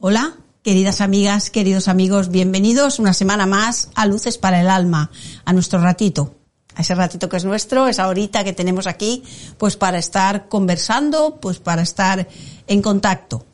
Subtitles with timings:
[0.00, 5.10] Hola, queridas amigas, queridos amigos, bienvenidos una semana más a Luces para el Alma,
[5.44, 6.36] a nuestro ratito,
[6.76, 9.24] a ese ratito que es nuestro, esa horita que tenemos aquí,
[9.58, 12.28] pues para estar conversando, pues para estar
[12.68, 13.44] en contacto,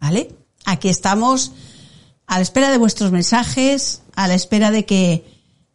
[0.00, 0.34] ¿vale?
[0.64, 1.52] Aquí estamos
[2.26, 5.26] a la espera de vuestros mensajes, a la espera de que,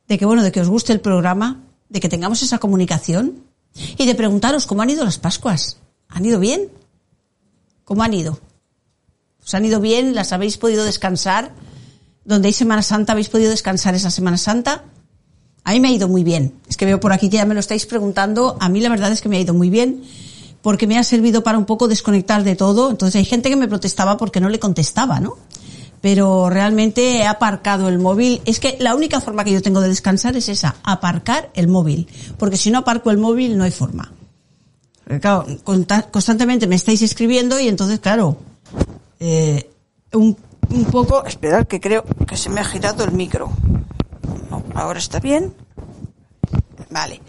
[0.08, 3.44] de que bueno, de que os guste el programa, de que tengamos esa comunicación
[3.76, 5.78] y de preguntaros cómo han ido las Pascuas.
[6.10, 6.72] ¿Han ido bien?
[7.84, 8.40] ¿Cómo han ido?
[9.46, 10.16] ¿Os han ido bien?
[10.16, 11.52] ¿Las habéis podido descansar?
[12.24, 14.84] ¿Donde hay Semana Santa habéis podido descansar esa Semana Santa?
[15.64, 16.54] A mí me ha ido muy bien.
[16.68, 18.58] Es que veo por aquí que ya me lo estáis preguntando.
[18.60, 20.04] A mí la verdad es que me ha ido muy bien
[20.64, 22.90] porque me ha servido para un poco desconectar de todo.
[22.90, 25.38] Entonces hay gente que me protestaba porque no le contestaba, ¿no?
[26.02, 28.42] Pero realmente he aparcado el móvil.
[28.46, 32.08] Es que la única forma que yo tengo de descansar es esa, aparcar el móvil.
[32.40, 34.12] Porque si no aparco el móvil no hay forma.
[35.22, 38.40] Claro, constantemente me estáis escribiendo y entonces, claro,
[39.28, 39.72] eh,
[40.14, 40.38] un,
[40.70, 43.52] un, poco, esperad que creo que se me ha girado el micro.
[44.52, 45.56] No, ahora está bien.
[46.92, 47.22] Vale.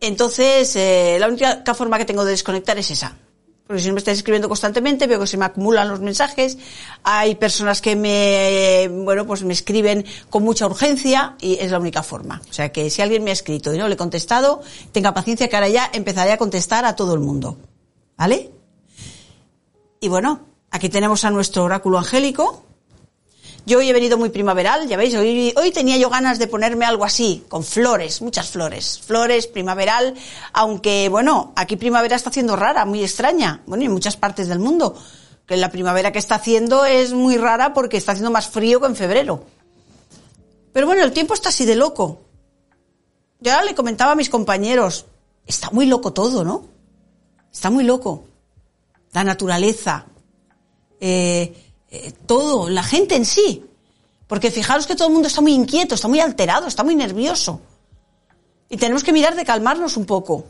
[0.00, 3.16] Entonces, eh, la única forma que tengo de desconectar es esa.
[3.66, 6.58] Porque si me estáis escribiendo constantemente, veo que se me acumulan los mensajes.
[7.02, 12.02] Hay personas que me, bueno, pues me escriben con mucha urgencia y es la única
[12.02, 12.42] forma.
[12.48, 14.60] O sea que si alguien me ha escrito y no le he contestado,
[14.92, 17.58] tenga paciencia que ahora ya empezaré a contestar a todo el mundo.
[18.16, 18.50] ¿Vale?
[20.00, 20.46] Y bueno,
[20.76, 22.62] Aquí tenemos a nuestro oráculo angélico.
[23.64, 26.84] Yo hoy he venido muy primaveral, ya veis, hoy, hoy, tenía yo ganas de ponerme
[26.84, 30.14] algo así, con flores, muchas flores, flores, primaveral,
[30.52, 34.94] aunque bueno, aquí primavera está haciendo rara, muy extraña, bueno, en muchas partes del mundo,
[35.46, 38.86] que la primavera que está haciendo es muy rara porque está haciendo más frío que
[38.86, 39.44] en febrero.
[40.74, 42.20] Pero bueno, el tiempo está así de loco.
[43.46, 45.06] Ahora le comentaba a mis compañeros,
[45.46, 46.66] está muy loco todo, ¿no?
[47.50, 48.24] Está muy loco.
[49.14, 50.04] La naturaleza,
[51.00, 51.54] eh,
[51.90, 53.64] eh, todo, la gente en sí.
[54.26, 57.60] Porque fijaros que todo el mundo está muy inquieto, está muy alterado, está muy nervioso.
[58.68, 60.44] Y tenemos que mirar de calmarnos un poco.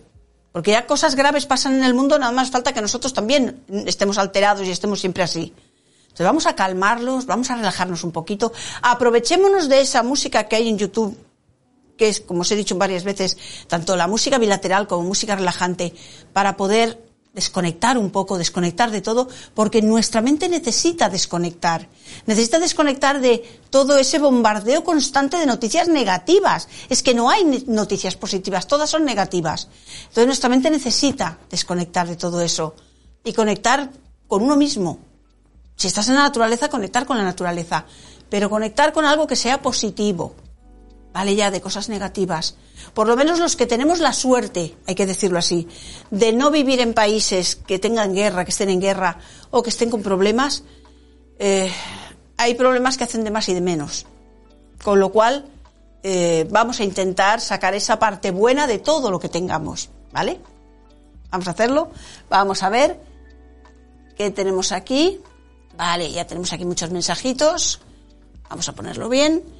[0.52, 4.16] Porque ya cosas graves pasan en el mundo, nada más falta que nosotros también estemos
[4.16, 5.52] alterados y estemos siempre así.
[6.16, 8.50] Entonces vamos a calmarlos, vamos a relajarnos un poquito.
[8.80, 11.14] Aprovechémonos de esa música que hay en YouTube,
[11.98, 13.36] que es, como os he dicho varias veces,
[13.68, 15.92] tanto la música bilateral como música relajante,
[16.32, 17.05] para poder
[17.36, 21.86] desconectar un poco, desconectar de todo, porque nuestra mente necesita desconectar.
[22.24, 26.66] Necesita desconectar de todo ese bombardeo constante de noticias negativas.
[26.88, 29.68] Es que no hay noticias positivas, todas son negativas.
[30.08, 32.74] Entonces nuestra mente necesita desconectar de todo eso
[33.22, 33.90] y conectar
[34.26, 34.98] con uno mismo.
[35.76, 37.84] Si estás en la naturaleza, conectar con la naturaleza,
[38.30, 40.34] pero conectar con algo que sea positivo,
[41.16, 42.56] vale ya de cosas negativas.
[42.92, 45.66] Por lo menos los que tenemos la suerte, hay que decirlo así,
[46.10, 49.16] de no vivir en países que tengan guerra, que estén en guerra
[49.50, 50.62] o que estén con problemas,
[51.38, 51.72] eh,
[52.36, 54.04] hay problemas que hacen de más y de menos.
[54.84, 55.46] Con lo cual,
[56.02, 60.38] eh, vamos a intentar sacar esa parte buena de todo lo que tengamos, ¿vale?
[61.30, 61.92] Vamos a hacerlo.
[62.28, 63.00] Vamos a ver
[64.18, 65.22] qué tenemos aquí.
[65.78, 67.80] Vale, ya tenemos aquí muchos mensajitos.
[68.50, 69.55] Vamos a ponerlo bien.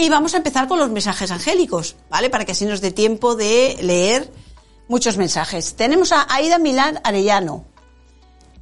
[0.00, 2.30] Y vamos a empezar con los mensajes angélicos, ¿vale?
[2.30, 4.30] Para que así nos dé tiempo de leer
[4.86, 5.74] muchos mensajes.
[5.74, 7.64] Tenemos a Aida Milán Arellano,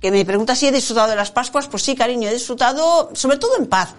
[0.01, 1.69] que me pregunta si he disfrutado de las Pascuas.
[1.69, 3.91] Pues sí, cariño, he disfrutado sobre todo en paz.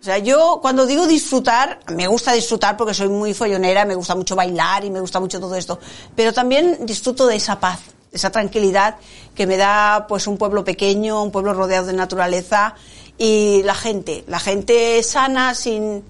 [0.00, 4.14] O sea, yo cuando digo disfrutar, me gusta disfrutar porque soy muy follonera, me gusta
[4.14, 5.80] mucho bailar y me gusta mucho todo esto,
[6.14, 7.80] pero también disfruto de esa paz,
[8.12, 8.98] de esa tranquilidad
[9.34, 12.76] que me da pues un pueblo pequeño, un pueblo rodeado de naturaleza
[13.18, 16.04] y la gente, la gente sana sin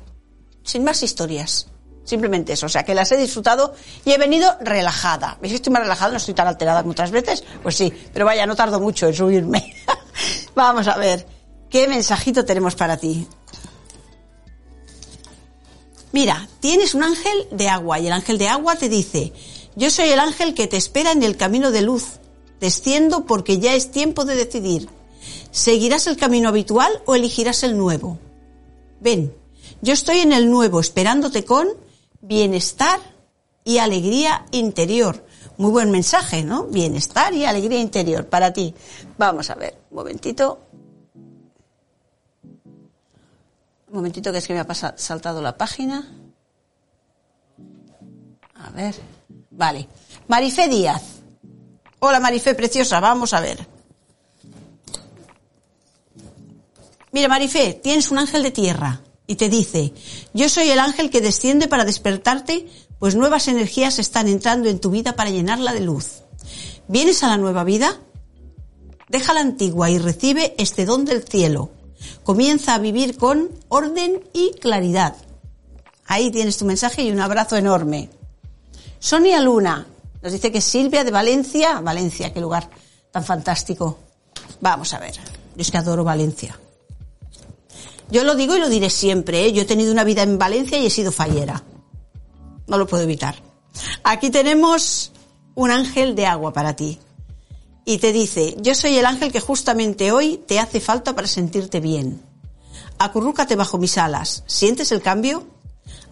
[0.68, 1.66] sin más historias.
[2.04, 3.74] Simplemente eso, o sea que las he disfrutado
[4.04, 5.38] y he venido relajada.
[5.40, 6.12] ¿Veis que estoy más relajada?
[6.12, 7.42] No estoy tan alterada como otras veces.
[7.62, 9.74] Pues sí, pero vaya, no tardo mucho en subirme.
[10.54, 11.26] Vamos a ver,
[11.70, 13.26] ¿qué mensajito tenemos para ti?
[16.12, 19.32] Mira, tienes un ángel de agua y el ángel de agua te dice,
[19.74, 22.20] yo soy el ángel que te espera en el camino de luz.
[22.60, 24.88] Desciendo porque ya es tiempo de decidir.
[25.50, 28.18] ¿Seguirás el camino habitual o elegirás el nuevo?
[29.00, 29.32] Ven,
[29.80, 31.68] yo estoy en el nuevo esperándote con
[32.20, 33.00] bienestar
[33.64, 35.24] y alegría interior,
[35.58, 36.64] Muy buen mensaje, ¿no?
[36.64, 38.74] Bienestar y alegría interior para ti.
[39.18, 40.60] Vamos a ver, un momentito.
[43.88, 46.08] Un momentito que es que me ha pasado, saltado la página.
[48.54, 48.94] A ver.
[49.50, 49.88] Vale.
[50.28, 51.02] Marifé Díaz.
[51.98, 53.66] Hola Marifé preciosa, vamos a ver.
[57.10, 59.92] Mira Marifé, tienes un ángel de tierra y te dice,
[60.32, 62.66] yo soy el ángel que desciende para despertarte,
[62.98, 66.22] pues nuevas energías están entrando en tu vida para llenarla de luz.
[66.88, 68.00] ¿Vienes a la nueva vida?
[69.08, 71.70] Deja la antigua y recibe este don del cielo.
[72.24, 75.14] Comienza a vivir con orden y claridad.
[76.06, 78.08] Ahí tienes tu mensaje y un abrazo enorme.
[78.98, 79.86] Sonia Luna
[80.22, 82.70] nos dice que Silvia de Valencia, Valencia, qué lugar
[83.12, 83.98] tan fantástico.
[84.62, 86.58] Vamos a ver, yo es que adoro Valencia.
[88.10, 89.52] Yo lo digo y lo diré siempre, ¿eh?
[89.52, 91.62] yo he tenido una vida en Valencia y he sido fallera.
[92.66, 93.36] No lo puedo evitar.
[94.02, 95.12] Aquí tenemos
[95.54, 96.98] un ángel de agua para ti.
[97.84, 101.80] Y te dice, yo soy el ángel que justamente hoy te hace falta para sentirte
[101.80, 102.22] bien.
[102.98, 104.42] Acurrúcate bajo mis alas.
[104.46, 105.46] ¿Sientes el cambio?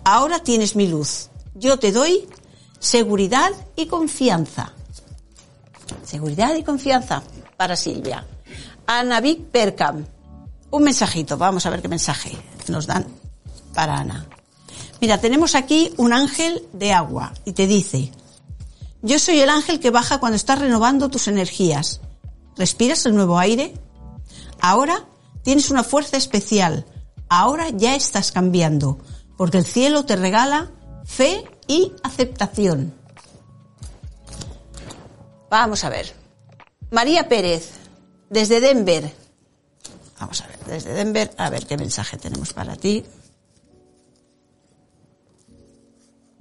[0.04, 1.28] Ahora tienes mi luz.
[1.54, 2.28] Yo te doy
[2.78, 4.72] seguridad y confianza.
[6.04, 7.22] Seguridad y confianza
[7.56, 8.26] para Silvia.
[8.86, 9.50] Ana Vic.
[10.70, 12.36] Un mensajito, vamos a ver qué mensaje
[12.68, 13.06] nos dan
[13.74, 14.26] para Ana.
[15.00, 18.10] Mira, tenemos aquí un ángel de agua y te dice,
[19.02, 22.00] yo soy el ángel que baja cuando estás renovando tus energías.
[22.56, 23.74] ¿Respiras el nuevo aire?
[24.60, 25.04] Ahora
[25.42, 26.86] tienes una fuerza especial.
[27.28, 28.98] Ahora ya estás cambiando,
[29.36, 30.70] porque el cielo te regala
[31.04, 32.94] fe y aceptación.
[35.50, 36.12] Vamos a ver.
[36.90, 37.70] María Pérez,
[38.30, 39.25] desde Denver.
[40.18, 43.04] Vamos a ver, desde Denver, a ver qué mensaje tenemos para ti.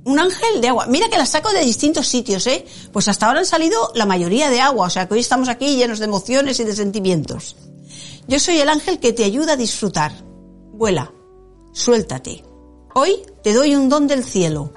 [0.05, 0.85] Un ángel de agua.
[0.85, 2.65] Mira que la saco de distintos sitios, ¿eh?
[2.93, 5.75] Pues hasta ahora han salido la mayoría de agua, o sea que hoy estamos aquí
[5.75, 7.55] llenos de emociones y de sentimientos.
[8.27, 10.11] Yo soy el ángel que te ayuda a disfrutar.
[10.73, 11.11] Vuela,
[11.73, 12.43] suéltate.
[12.93, 14.73] Hoy te doy un don del cielo,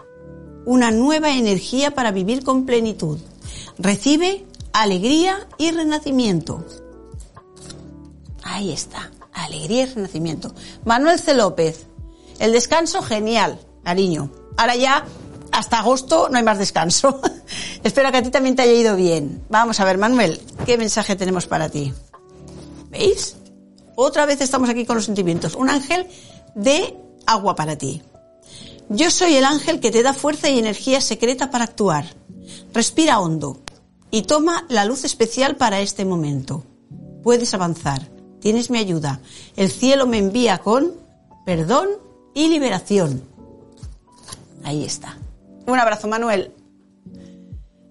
[0.65, 3.19] una nueva energía para vivir con plenitud.
[3.79, 6.65] Recibe alegría y renacimiento.
[8.51, 10.55] Ahí está, alegría y renacimiento.
[10.85, 11.35] Manuel C.
[11.35, 11.87] López,
[12.39, 14.31] el descanso genial, cariño.
[14.57, 15.05] Ahora ya,
[15.53, 17.21] hasta agosto no hay más descanso.
[17.85, 19.45] Espero que a ti también te haya ido bien.
[19.51, 21.93] Vamos a ver, Manuel, ¿qué mensaje tenemos para ti?
[22.91, 23.37] ¿Veis?
[23.95, 25.55] Otra vez estamos aquí con los sentimientos.
[25.55, 26.07] Un ángel
[26.55, 26.97] de
[27.27, 28.03] agua para ti.
[28.89, 32.07] Yo soy el ángel que te da fuerza y energía secreta para actuar.
[32.73, 33.61] Respira hondo
[34.11, 36.65] y toma la luz especial para este momento.
[37.23, 37.98] Puedes avanzar.
[38.41, 39.21] Tienes mi ayuda.
[39.57, 40.93] El cielo me envía con
[41.45, 41.89] perdón
[42.35, 43.23] y liberación.
[44.65, 45.17] Ahí está.
[45.67, 46.53] Un abrazo, Manuel.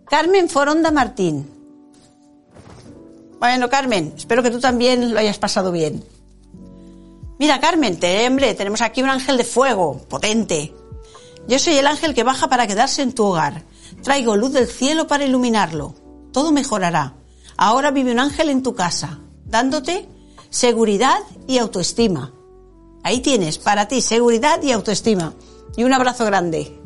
[0.09, 1.49] Carmen Foronda Martín.
[3.39, 6.03] Bueno, Carmen, espero que tú también lo hayas pasado bien.
[7.39, 10.73] Mira, Carmen, te, tenemos aquí un ángel de fuego, potente.
[11.47, 13.63] Yo soy el ángel que baja para quedarse en tu hogar.
[14.01, 15.94] Traigo luz del cielo para iluminarlo.
[16.31, 17.15] Todo mejorará.
[17.57, 20.07] Ahora vive un ángel en tu casa, dándote
[20.49, 22.33] seguridad y autoestima.
[23.03, 25.33] Ahí tienes, para ti, seguridad y autoestima.
[25.75, 26.79] Y un abrazo grande.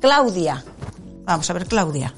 [0.00, 0.64] Claudia.
[1.24, 2.14] Vamos a ver, Claudia.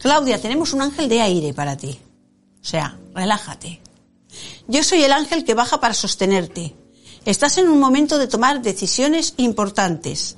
[0.00, 1.98] Claudia, tenemos un ángel de aire para ti.
[2.60, 3.80] O sea, relájate.
[4.68, 6.74] Yo soy el ángel que baja para sostenerte.
[7.24, 10.36] Estás en un momento de tomar decisiones importantes.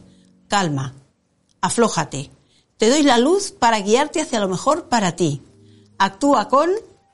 [0.49, 0.95] Calma,
[1.61, 2.31] aflójate.
[2.77, 5.43] Te doy la luz para guiarte hacia lo mejor para ti.
[5.99, 6.71] Actúa con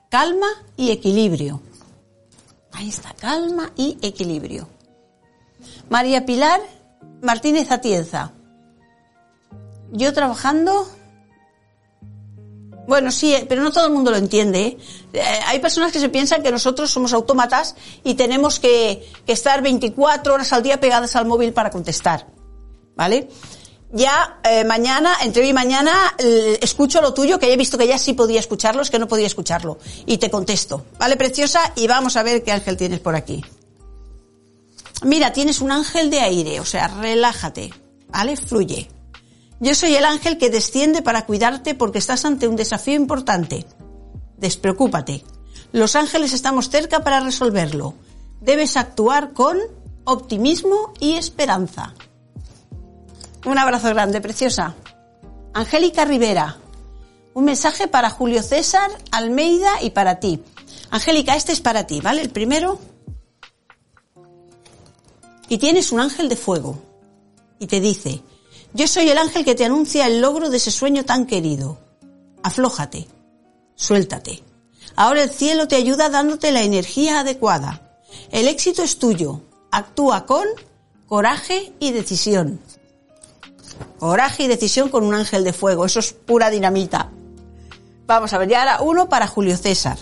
[0.09, 0.47] calma
[0.77, 1.61] y equilibrio.
[2.71, 4.67] Ahí está, calma y equilibrio.
[5.89, 6.59] María Pilar
[7.21, 8.31] Martínez Atienza.
[9.91, 10.87] Yo trabajando
[12.85, 14.61] bueno, sí, eh, pero no todo el mundo lo entiende.
[14.61, 14.77] ¿eh?
[15.13, 20.33] Eh, hay personas que se piensan que nosotros somos autómatas y tenemos que, estar 24
[20.33, 22.27] horas al día pegadas al móvil para contestar.
[22.95, 23.29] ¿Vale?
[23.95, 28.13] Ya mañana, entre hoy y mañana, escucho lo tuyo, que he visto que ya sí
[28.13, 29.77] podía escucharlo, es que no podía escucharlo.
[30.07, 30.87] Y te contesto.
[30.97, 31.73] ¿Vale, preciosa?
[31.75, 33.45] Y vamos a ver qué ángel tienes por aquí.
[35.03, 37.71] Mira, tienes un ángel de aire, o sea, relájate.
[38.07, 38.35] ¿Vale?
[38.35, 38.89] Fluye.
[39.59, 43.67] Yo soy el ángel que desciende para cuidarte porque estás ante un desafío importante.
[44.37, 45.23] Despreocúpate.
[45.71, 47.93] Los ángeles estamos cerca para resolverlo.
[48.41, 49.59] Debes actuar con
[50.03, 51.93] optimismo y esperanza.
[53.45, 54.75] Un abrazo grande, preciosa.
[55.53, 56.57] Angélica Rivera.
[57.33, 60.41] Un mensaje para Julio César, Almeida y para ti.
[60.91, 62.21] Angélica, este es para ti, ¿vale?
[62.21, 62.79] El primero.
[65.49, 66.81] Y tienes un ángel de fuego.
[67.59, 68.21] Y te dice,
[68.73, 71.79] Yo soy el ángel que te anuncia el logro de ese sueño tan querido.
[72.43, 73.07] Aflójate,
[73.75, 74.43] suéltate.
[74.95, 77.99] Ahora el cielo te ayuda dándote la energía adecuada.
[78.31, 79.41] El éxito es tuyo.
[79.71, 80.45] Actúa con
[81.07, 82.59] coraje y decisión.
[83.99, 85.85] Coraje y decisión con un ángel de fuego.
[85.85, 87.09] Eso es pura dinamita.
[88.05, 89.97] Vamos a ver, ya ahora uno para Julio César.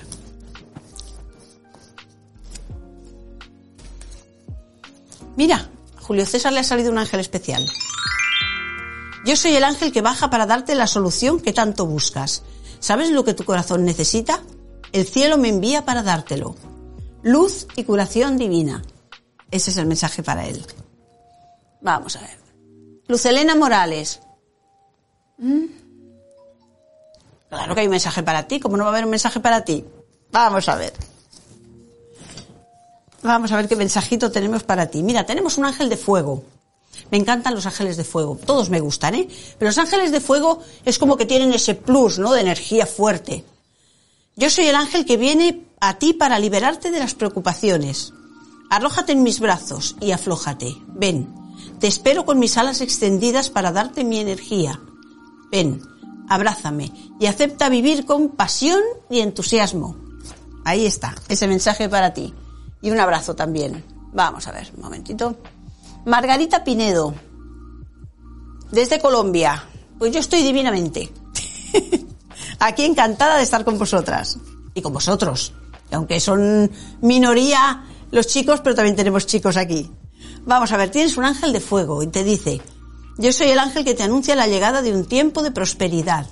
[5.35, 7.69] Mira, a Julio César le ha salido un ángel especial.
[9.25, 12.43] Yo soy el ángel que baja para darte la solución que tanto buscas.
[12.79, 14.41] ¿Sabes lo que tu corazón necesita?
[14.91, 16.55] El cielo me envía para dártelo.
[17.21, 18.81] Luz y curación divina.
[19.51, 20.65] Ese es el mensaje para él.
[21.81, 22.40] Vamos a ver.
[23.11, 24.21] Luz Elena Morales.
[25.37, 25.65] ¿Mm?
[27.49, 28.61] Claro que hay un mensaje para ti.
[28.61, 29.83] ¿Cómo no va a haber un mensaje para ti?
[30.31, 30.93] Vamos a ver.
[33.21, 35.03] Vamos a ver qué mensajito tenemos para ti.
[35.03, 36.45] Mira, tenemos un ángel de fuego.
[37.09, 38.39] Me encantan los ángeles de fuego.
[38.45, 39.27] Todos me gustan, ¿eh?
[39.59, 42.31] Pero los ángeles de fuego es como que tienen ese plus, ¿no?
[42.31, 43.43] De energía fuerte.
[44.37, 48.13] Yo soy el ángel que viene a ti para liberarte de las preocupaciones.
[48.69, 50.77] Arrójate en mis brazos y aflójate.
[50.87, 51.40] Ven.
[51.81, 54.79] Te espero con mis alas extendidas para darte mi energía.
[55.51, 55.81] Ven,
[56.29, 59.97] abrázame y acepta vivir con pasión y entusiasmo.
[60.63, 62.35] Ahí está, ese mensaje para ti.
[62.83, 63.83] Y un abrazo también.
[64.13, 65.37] Vamos a ver, un momentito.
[66.05, 67.15] Margarita Pinedo,
[68.71, 69.63] desde Colombia.
[69.97, 71.11] Pues yo estoy divinamente.
[72.59, 74.37] Aquí encantada de estar con vosotras.
[74.75, 75.53] Y con vosotros.
[75.91, 76.69] Aunque son
[77.01, 79.89] minoría los chicos, pero también tenemos chicos aquí.
[80.45, 82.61] Vamos a ver, tienes un ángel de fuego y te dice,
[83.17, 86.27] yo soy el ángel que te anuncia la llegada de un tiempo de prosperidad.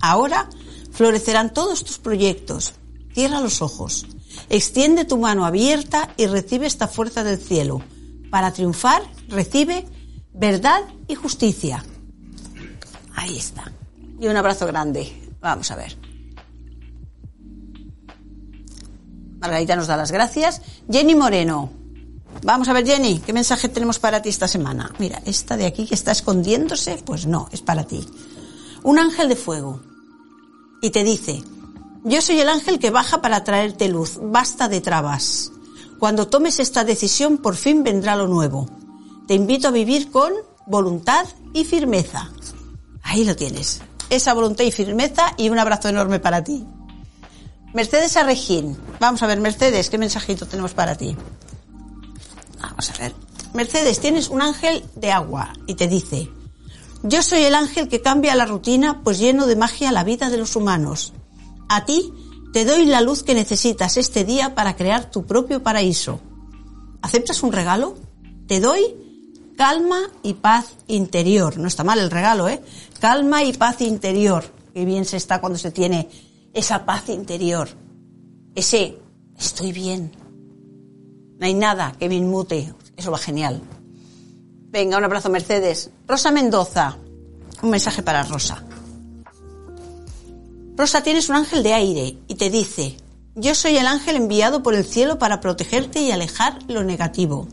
[0.00, 0.48] Ahora
[0.90, 2.74] florecerán todos tus proyectos.
[3.14, 4.06] Cierra los ojos.
[4.48, 7.82] Extiende tu mano abierta y recibe esta fuerza del cielo.
[8.30, 9.86] Para triunfar, recibe
[10.32, 11.84] verdad y justicia.
[13.14, 13.70] Ahí está.
[14.18, 15.12] Y un abrazo grande.
[15.40, 15.96] Vamos a ver.
[19.38, 20.62] Margarita nos da las gracias.
[20.90, 21.81] Jenny Moreno.
[22.42, 24.92] Vamos a ver, Jenny, ¿qué mensaje tenemos para ti esta semana?
[24.98, 28.06] Mira, esta de aquí que está escondiéndose, pues no, es para ti.
[28.82, 29.80] Un ángel de fuego.
[30.80, 31.42] Y te dice,
[32.04, 35.52] yo soy el ángel que baja para traerte luz, basta de trabas.
[36.00, 38.68] Cuando tomes esta decisión, por fin vendrá lo nuevo.
[39.28, 40.32] Te invito a vivir con
[40.66, 42.30] voluntad y firmeza.
[43.04, 43.80] Ahí lo tienes.
[44.10, 46.66] Esa voluntad y firmeza y un abrazo enorme para ti.
[47.72, 48.76] Mercedes Arrejín.
[48.98, 51.16] Vamos a ver, Mercedes, ¿qué mensajito tenemos para ti?
[52.62, 53.14] Vamos a ver.
[53.52, 56.30] Mercedes, tienes un ángel de agua y te dice,
[57.02, 60.38] yo soy el ángel que cambia la rutina pues lleno de magia la vida de
[60.38, 61.12] los humanos.
[61.68, 62.12] A ti
[62.52, 66.20] te doy la luz que necesitas este día para crear tu propio paraíso.
[67.02, 67.96] ¿Aceptas un regalo?
[68.46, 68.82] Te doy
[69.56, 71.58] calma y paz interior.
[71.58, 72.62] No está mal el regalo, ¿eh?
[73.00, 74.44] Calma y paz interior.
[74.72, 76.08] Qué bien se está cuando se tiene
[76.54, 77.68] esa paz interior.
[78.54, 78.98] Ese
[79.38, 80.21] estoy bien.
[81.42, 82.72] No hay nada que me inmute.
[82.96, 83.60] Eso va genial.
[84.70, 85.90] Venga, un abrazo, Mercedes.
[86.06, 86.98] Rosa Mendoza.
[87.62, 88.62] Un mensaje para Rosa.
[90.76, 92.96] Rosa, tienes un ángel de aire y te dice,
[93.34, 97.48] yo soy el ángel enviado por el cielo para protegerte y alejar lo negativo.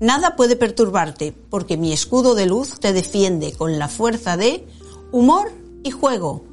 [0.00, 4.66] Nada puede perturbarte porque mi escudo de luz te defiende con la fuerza de
[5.10, 5.52] humor
[5.84, 6.46] y juego.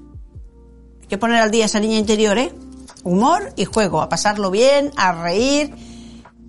[1.04, 2.54] Hay que poner al día esa niña interior, ¿eh?
[3.06, 5.88] Humor y juego, a pasarlo bien, a reír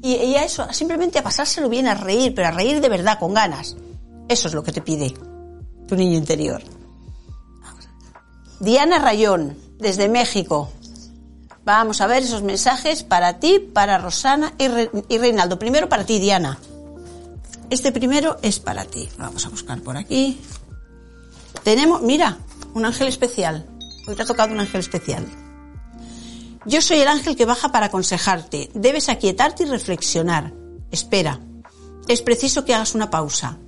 [0.03, 3.35] y, a eso, simplemente a pasárselo bien, a reír, pero a reír de verdad, con
[3.35, 3.77] ganas.
[4.29, 5.13] Eso es lo que te pide
[5.87, 6.63] tu niño interior.
[8.61, 10.71] Diana Rayón, desde México.
[11.65, 15.59] Vamos a ver esos mensajes para ti, para Rosana y, Re- y Reinaldo.
[15.59, 16.59] Primero para ti, Diana.
[17.71, 19.09] Este primero es para ti.
[19.19, 20.41] Lo vamos a buscar por aquí.
[21.63, 22.39] Tenemos, mira,
[22.75, 23.67] un ángel especial.
[24.07, 25.27] Hoy te ha tocado un ángel especial.
[26.67, 28.71] Yo soy el ángel que baja para aconsejarte.
[28.75, 30.53] Debes aquietarte y reflexionar.
[30.91, 31.41] Espera.
[32.07, 33.59] Es preciso que hagas una pausa.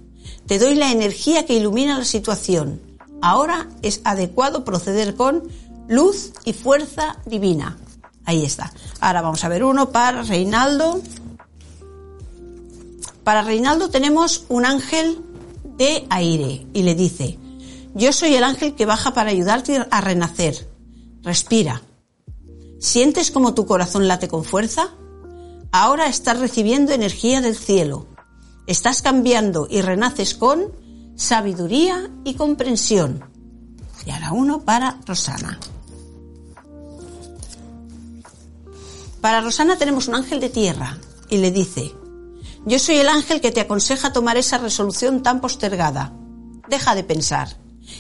[0.47, 2.81] Te doy la energía que ilumina la situación.
[3.23, 5.45] Ahora es adecuado proceder con
[5.89, 7.79] luz y fuerza divina.
[8.25, 8.73] Ahí está.
[9.01, 11.01] Ahora vamos a ver uno para Reinaldo.
[13.25, 15.21] Para Reinaldo tenemos un ángel
[15.77, 17.39] de aire y le dice,
[17.95, 20.69] yo soy el ángel que baja para ayudarte a renacer.
[21.23, 21.83] Respira.
[22.83, 24.89] ¿Sientes como tu corazón late con fuerza?
[25.71, 28.09] Ahora estás recibiendo energía del cielo.
[28.67, 30.73] Estás cambiando y renaces con
[31.15, 33.25] sabiduría y comprensión.
[34.05, 35.61] Y ahora uno para Rosana.
[39.21, 40.99] Para Rosana tenemos un ángel de tierra
[41.31, 41.93] y le dice,
[42.67, 46.13] yo soy el ángel que te aconseja tomar esa resolución tan postergada.
[46.69, 47.57] deja de pensar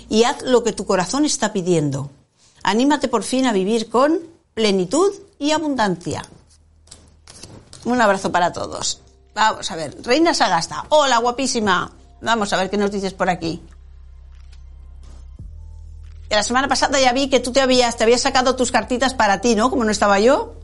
[0.08, 2.10] y haz lo que tu corazón está pidiendo.
[2.64, 6.22] Anímate por fin a vivir con plenitud y abundancia.
[7.84, 9.00] Un abrazo para todos.
[9.34, 10.84] Vamos a ver, Reina Sagasta.
[10.90, 11.92] Hola, guapísima.
[12.20, 13.62] Vamos a ver qué nos dices por aquí.
[16.28, 19.42] la semana pasada ya vi que tú te habías, te habías sacado tus cartitas para
[19.42, 19.68] ti, ¿no?
[19.68, 20.54] Como no estaba yo.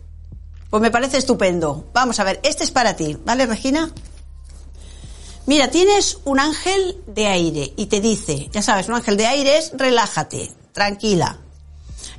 [0.70, 1.86] Pues me parece estupendo.
[1.92, 3.90] Vamos a ver, este es para ti, ¿vale, Regina?
[5.46, 9.56] Mira, tienes un ángel de aire y te dice, ya sabes, un ángel de aire
[9.56, 11.38] es relájate, tranquila.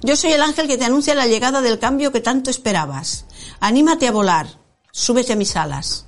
[0.01, 3.25] Yo soy el ángel que te anuncia la llegada del cambio que tanto esperabas.
[3.59, 4.47] Anímate a volar,
[4.91, 6.05] súbete a mis alas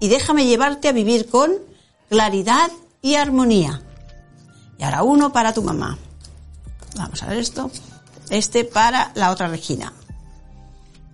[0.00, 1.52] y déjame llevarte a vivir con
[2.10, 3.82] claridad y armonía.
[4.78, 5.98] Y ahora uno para tu mamá.
[6.96, 7.70] Vamos a ver esto.
[8.30, 9.92] Este para la otra Regina.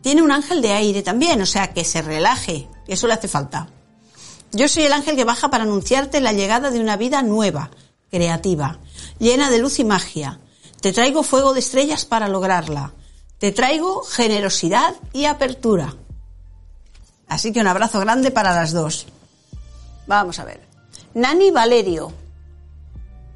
[0.02, 3.68] Tiene un ángel de aire también, o sea, que se relaje, eso le hace falta.
[4.52, 7.70] Yo soy el ángel que baja para anunciarte la llegada de una vida nueva,
[8.10, 8.80] creativa,
[9.18, 10.40] llena de luz y magia.
[10.80, 12.92] Te traigo fuego de estrellas para lograrla.
[13.38, 15.94] Te traigo generosidad y apertura.
[17.28, 19.06] Así que un abrazo grande para las dos.
[20.06, 20.60] Vamos a ver.
[21.14, 22.12] Nani Valerio.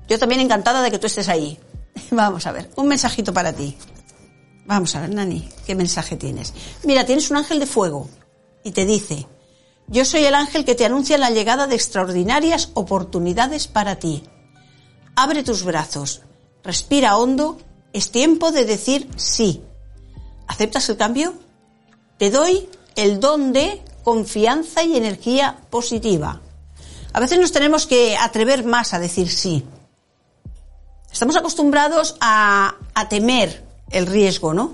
[0.09, 1.59] Yo también encantada de que tú estés ahí.
[2.11, 3.77] Vamos a ver, un mensajito para ti.
[4.67, 6.55] Vamos a ver, Nani, ¿qué mensaje tienes?
[6.85, 8.09] Mira, tienes un ángel de fuego
[8.63, 9.27] y te dice,
[9.89, 14.25] yo soy el ángel que te anuncia la llegada de extraordinarias oportunidades para ti.
[15.17, 16.23] Abre tus brazos,
[16.65, 17.59] respira hondo,
[17.93, 19.63] es tiempo de decir sí.
[20.49, 21.35] ¿Aceptas el cambio?
[22.19, 26.41] Te doy el don de confianza y energía positiva.
[27.13, 29.65] A veces nos tenemos que atrever más a decir sí.
[31.13, 34.73] Estamos acostumbrados a, a temer el riesgo, ¿no?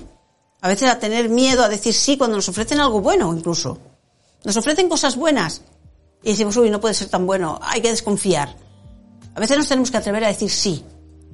[0.62, 3.78] A veces a tener miedo a decir sí cuando nos ofrecen algo bueno incluso.
[4.44, 5.62] Nos ofrecen cosas buenas
[6.22, 8.56] y decimos, uy, no puede ser tan bueno, hay que desconfiar.
[9.34, 10.84] A veces nos tenemos que atrever a decir sí.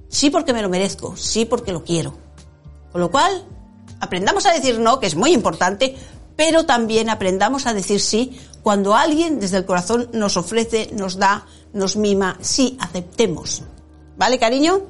[0.08, 2.16] Sí porque me lo merezco, sí porque lo quiero.
[2.92, 3.44] Con lo cual,
[4.00, 5.96] aprendamos a decir no, que es muy importante,
[6.36, 11.46] pero también aprendamos a decir sí cuando alguien desde el corazón nos ofrece, nos da,
[11.72, 13.62] nos mima, sí, aceptemos.
[14.16, 14.82] ¿Vale, cariño?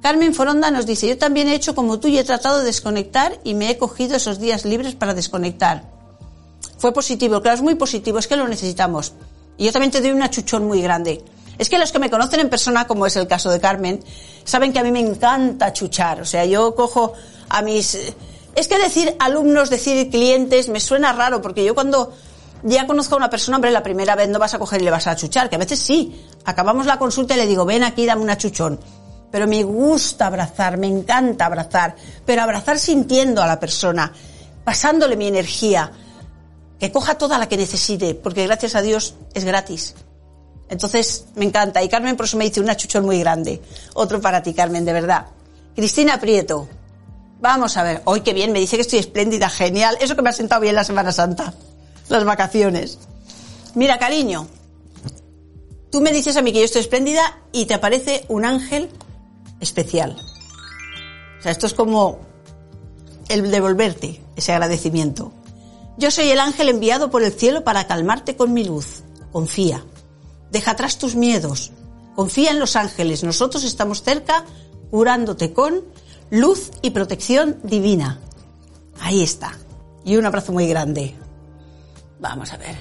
[0.00, 3.40] Carmen Foronda nos dice, yo también he hecho como tú y he tratado de desconectar
[3.44, 5.94] y me he cogido esos días libres para desconectar
[6.84, 9.14] fue positivo, claro, es muy positivo, es que lo necesitamos.
[9.56, 11.24] Y yo también te doy un achuchón muy grande.
[11.58, 14.02] Es que los que me conocen en persona, como es el caso de Carmen,
[14.44, 16.20] saben que a mí me encanta chuchar.
[16.20, 17.12] O sea, yo cojo
[17.48, 17.98] a mis...
[18.54, 22.12] Es que decir alumnos, decir clientes, me suena raro, porque yo cuando
[22.62, 24.90] ya conozco a una persona, hombre, la primera vez no vas a coger y le
[24.90, 26.24] vas a chuchar, que a veces sí.
[26.44, 28.80] Acabamos la consulta y le digo, ven aquí, dame un achuchón.
[29.30, 34.12] Pero me gusta abrazar, me encanta abrazar, pero abrazar sintiendo a la persona,
[34.64, 35.90] pasándole mi energía,
[36.78, 39.94] que coja toda la que necesite, porque gracias a Dios es gratis.
[40.68, 41.82] Entonces, me encanta.
[41.82, 43.60] Y Carmen por eso me dice un chuchón muy grande.
[43.94, 45.26] Otro para ti, Carmen, de verdad.
[45.74, 46.68] Cristina Prieto.
[47.40, 48.02] Vamos a ver.
[48.04, 49.98] Hoy qué bien, me dice que estoy espléndida, genial.
[50.00, 51.52] Eso que me ha sentado bien la Semana Santa.
[52.08, 52.98] Las vacaciones.
[53.74, 54.46] Mira, cariño.
[55.90, 58.90] Tú me dices a mí que yo estoy espléndida y te aparece un ángel
[59.60, 60.16] especial.
[61.38, 62.18] O sea, esto es como
[63.28, 65.32] el devolverte ese agradecimiento.
[65.96, 69.02] Yo soy el ángel enviado por el cielo para calmarte con mi luz.
[69.30, 69.84] Confía.
[70.54, 71.72] Deja atrás tus miedos.
[72.14, 73.24] Confía en los ángeles.
[73.24, 74.44] Nosotros estamos cerca
[74.88, 75.82] curándote con
[76.30, 78.20] luz y protección divina.
[79.00, 79.58] Ahí está.
[80.04, 81.12] Y un abrazo muy grande.
[82.20, 82.76] Vamos a ver.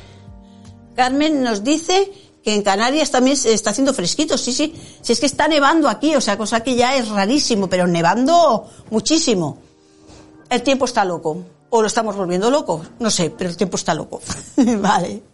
[0.96, 2.12] Carmen nos dice
[2.44, 4.80] que en Canarias también se está haciendo fresquito, sí, sí.
[5.02, 8.70] Si es que está nevando aquí, o sea, cosa que ya es rarísimo, pero nevando
[8.92, 9.58] muchísimo.
[10.48, 13.96] El tiempo está loco o lo estamos volviendo loco, no sé, pero el tiempo está
[13.96, 14.22] loco.
[14.78, 15.33] vale.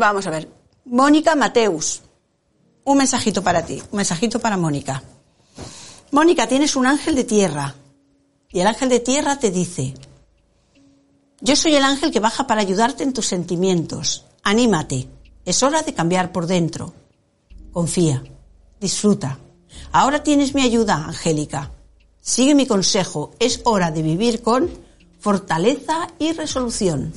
[0.00, 0.48] Vamos a ver.
[0.86, 2.00] Mónica Mateus.
[2.84, 5.02] Un mensajito para ti, un mensajito para Mónica.
[6.10, 7.74] Mónica, tienes un ángel de tierra.
[8.48, 9.92] Y el ángel de tierra te dice,
[11.42, 14.24] yo soy el ángel que baja para ayudarte en tus sentimientos.
[14.42, 15.06] Anímate.
[15.44, 16.94] Es hora de cambiar por dentro.
[17.70, 18.24] Confía.
[18.80, 19.38] Disfruta.
[19.92, 21.72] Ahora tienes mi ayuda, Angélica.
[22.22, 24.70] Sigue mi consejo, es hora de vivir con
[25.18, 27.12] fortaleza y resolución.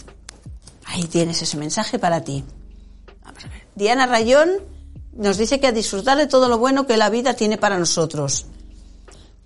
[0.83, 2.43] Ahí tienes ese mensaje para ti.
[3.75, 4.49] Diana Rayón
[5.13, 8.45] nos dice que a disfrutar de todo lo bueno que la vida tiene para nosotros.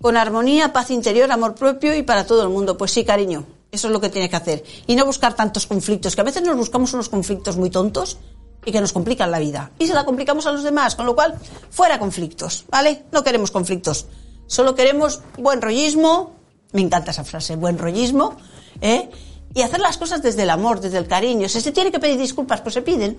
[0.00, 2.76] Con armonía, paz interior, amor propio y para todo el mundo.
[2.78, 4.64] Pues sí, cariño, eso es lo que tiene que hacer.
[4.86, 8.18] Y no buscar tantos conflictos, que a veces nos buscamos unos conflictos muy tontos
[8.64, 9.72] y que nos complican la vida.
[9.78, 11.34] Y se la complicamos a los demás, con lo cual,
[11.70, 13.04] fuera conflictos, ¿vale?
[13.12, 14.06] No queremos conflictos.
[14.46, 16.32] Solo queremos buen rollismo,
[16.72, 18.36] me encanta esa frase, buen rollismo,
[18.80, 19.10] ¿eh?
[19.54, 21.48] y hacer las cosas desde el amor, desde el cariño.
[21.48, 23.18] Si se tiene que pedir disculpas, pues se piden.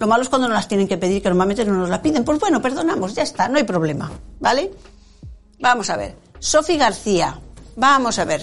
[0.00, 2.24] Lo malo es cuando nos las tienen que pedir, que normalmente no nos la piden.
[2.24, 4.10] Pues bueno, perdonamos, ya está, no hay problema,
[4.40, 4.72] ¿vale?
[5.60, 6.16] Vamos a ver.
[6.38, 7.38] Sofi García.
[7.76, 8.42] Vamos a ver.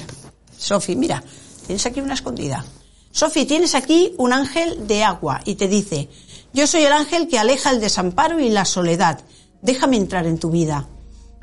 [0.55, 1.23] Sofi, mira,
[1.65, 2.63] tienes aquí una escondida.
[3.09, 6.09] Sofi, tienes aquí un ángel de agua y te dice,
[6.53, 9.21] yo soy el ángel que aleja el desamparo y la soledad.
[9.63, 10.87] Déjame entrar en tu vida.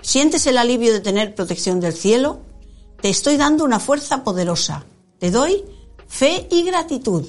[0.00, 2.38] ¿Sientes el alivio de tener protección del cielo?
[3.02, 4.84] Te estoy dando una fuerza poderosa.
[5.18, 5.64] Te doy
[6.06, 7.26] fe y gratitud.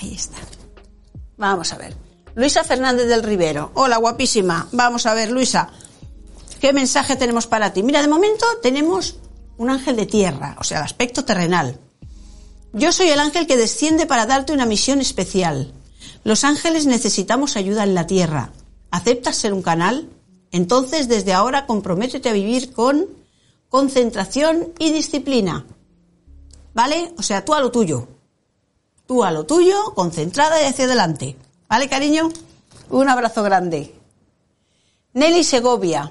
[0.00, 0.38] Ahí está.
[1.36, 1.96] Vamos a ver.
[2.34, 3.72] Luisa Fernández del Rivero.
[3.74, 4.68] Hola, guapísima.
[4.72, 5.70] Vamos a ver, Luisa.
[6.60, 7.82] ¿Qué mensaje tenemos para ti?
[7.82, 9.16] Mira, de momento tenemos
[9.58, 11.78] un ángel de tierra, o sea, el aspecto terrenal.
[12.72, 15.74] Yo soy el ángel que desciende para darte una misión especial.
[16.24, 18.52] Los ángeles necesitamos ayuda en la tierra.
[18.90, 20.08] ¿Aceptas ser un canal?
[20.52, 23.08] Entonces, desde ahora, comprométete a vivir con
[23.68, 25.66] concentración y disciplina.
[26.74, 27.12] ¿Vale?
[27.18, 28.08] O sea, tú a lo tuyo.
[29.12, 31.36] Tú a lo tuyo, concentrada y hacia adelante.
[31.68, 32.30] ¿Vale, cariño?
[32.88, 33.94] Un abrazo grande.
[35.12, 36.10] Nelly Segovia.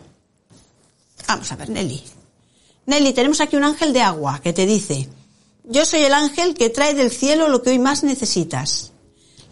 [1.28, 2.04] Vamos a ver, Nelly.
[2.86, 5.10] Nelly, tenemos aquí un ángel de agua que te dice,
[5.64, 8.92] yo soy el ángel que trae del cielo lo que hoy más necesitas.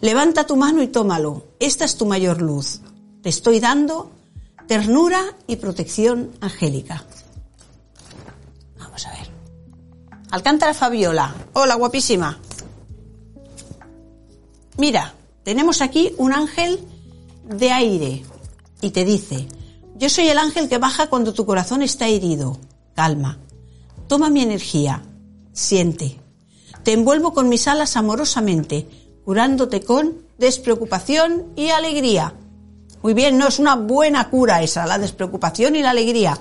[0.00, 1.48] Levanta tu mano y tómalo.
[1.58, 2.82] Esta es tu mayor luz.
[3.20, 4.12] Te estoy dando
[4.68, 7.04] ternura y protección angélica.
[8.78, 9.28] Vamos a ver.
[10.30, 11.34] Alcántara Fabiola.
[11.54, 12.38] Hola, guapísima.
[14.80, 15.12] Mira,
[15.42, 16.80] tenemos aquí un ángel
[17.44, 18.22] de aire
[18.80, 19.46] y te dice,
[19.96, 22.56] yo soy el ángel que baja cuando tu corazón está herido.
[22.94, 23.38] Calma.
[24.08, 25.02] Toma mi energía.
[25.52, 26.18] Siente.
[26.82, 28.88] Te envuelvo con mis alas amorosamente,
[29.22, 32.32] curándote con despreocupación y alegría.
[33.02, 36.38] Muy bien, no es una buena cura esa, la despreocupación y la alegría.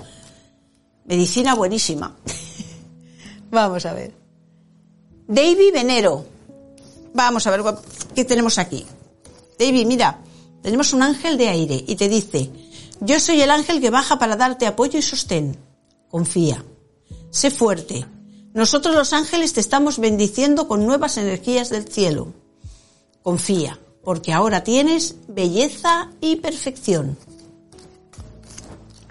[1.04, 2.15] Medicina buenísima.
[3.52, 4.13] Vamos a ver.
[5.28, 6.38] David Venero.
[7.19, 7.62] Vamos a ver
[8.15, 8.86] qué tenemos aquí.
[9.60, 10.21] David, mira,
[10.62, 12.49] tenemos un ángel de aire y te dice,
[13.01, 15.58] yo soy el ángel que baja para darte apoyo y sostén.
[16.10, 16.63] Confía.
[17.29, 18.05] Sé fuerte.
[18.53, 22.32] Nosotros los ángeles te estamos bendiciendo con nuevas energías del cielo.
[23.21, 27.17] Confía, porque ahora tienes belleza y perfección.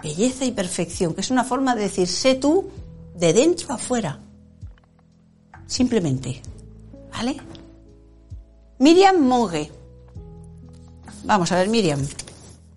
[0.01, 2.71] Belleza y perfección, que es una forma de decir, sé tú
[3.13, 4.19] de dentro a afuera.
[5.67, 6.41] Simplemente.
[7.11, 7.37] ¿Vale?
[8.79, 9.69] Miriam Monge.
[11.25, 11.99] Vamos a ver, Miriam.
[11.99, 12.07] Un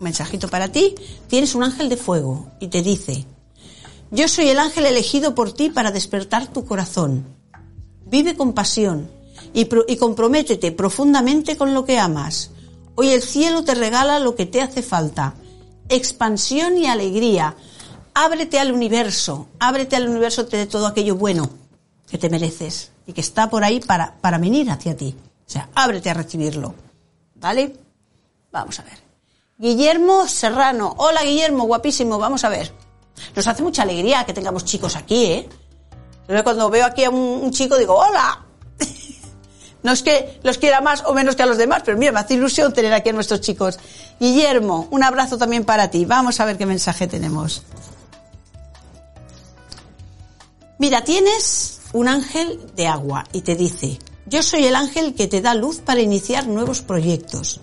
[0.01, 0.97] mensajito para ti.
[1.29, 3.25] Tienes un ángel de fuego y te dice,
[4.11, 7.25] yo soy el ángel elegido por ti para despertar tu corazón.
[8.05, 9.09] Vive con pasión
[9.55, 12.51] y, y comprométete profundamente con lo que amas.
[12.97, 15.35] Hoy el cielo te regala lo que te hace falta.
[15.89, 17.55] Expansión y alegría.
[18.13, 21.49] Ábrete al universo, ábrete al universo de todo aquello bueno
[22.11, 25.15] que te mereces y que está por ahí para, para venir hacia ti.
[25.47, 26.75] O sea, ábrete a recibirlo.
[27.35, 27.77] ¿Vale?
[28.51, 28.99] Vamos a ver.
[29.59, 30.95] Guillermo Serrano.
[30.99, 32.19] Hola Guillermo, guapísimo.
[32.19, 32.73] Vamos a ver.
[33.35, 35.49] Nos hace mucha alegría que tengamos chicos aquí, ¿eh?
[36.43, 38.45] Cuando veo aquí a un, chico digo, hola.
[39.83, 42.21] no es que los quiera más o menos que a los demás, pero mira, me
[42.21, 43.79] hace ilusión tener aquí a nuestros chicos.
[44.19, 46.05] Guillermo, un abrazo también para ti.
[46.05, 47.63] Vamos a ver qué mensaje tenemos.
[50.79, 55.41] Mira, tienes un ángel de agua y te dice, yo soy el ángel que te
[55.41, 57.61] da luz para iniciar nuevos proyectos.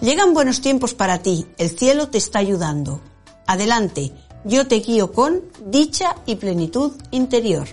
[0.00, 3.00] Llegan buenos tiempos para ti, el cielo te está ayudando.
[3.46, 4.12] Adelante,
[4.44, 7.68] yo te guío con dicha y plenitud interior.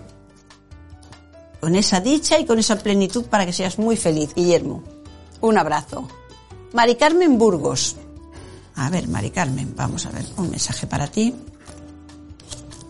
[1.59, 4.83] Con esa dicha y con esa plenitud para que seas muy feliz, Guillermo.
[5.41, 6.07] Un abrazo.
[6.73, 7.95] Mari Carmen Burgos.
[8.75, 11.33] A ver, Mari Carmen, vamos a ver un mensaje para ti.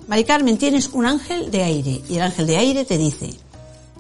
[0.08, 3.34] Mari Carmen, tienes un ángel de aire y el ángel de aire te dice,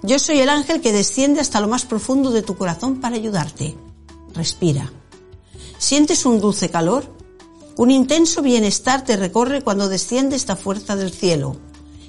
[0.01, 3.75] yo soy el ángel que desciende hasta lo más profundo de tu corazón para ayudarte.
[4.33, 4.91] Respira.
[5.77, 7.05] ¿Sientes un dulce calor?
[7.75, 11.55] Un intenso bienestar te recorre cuando desciende esta fuerza del cielo.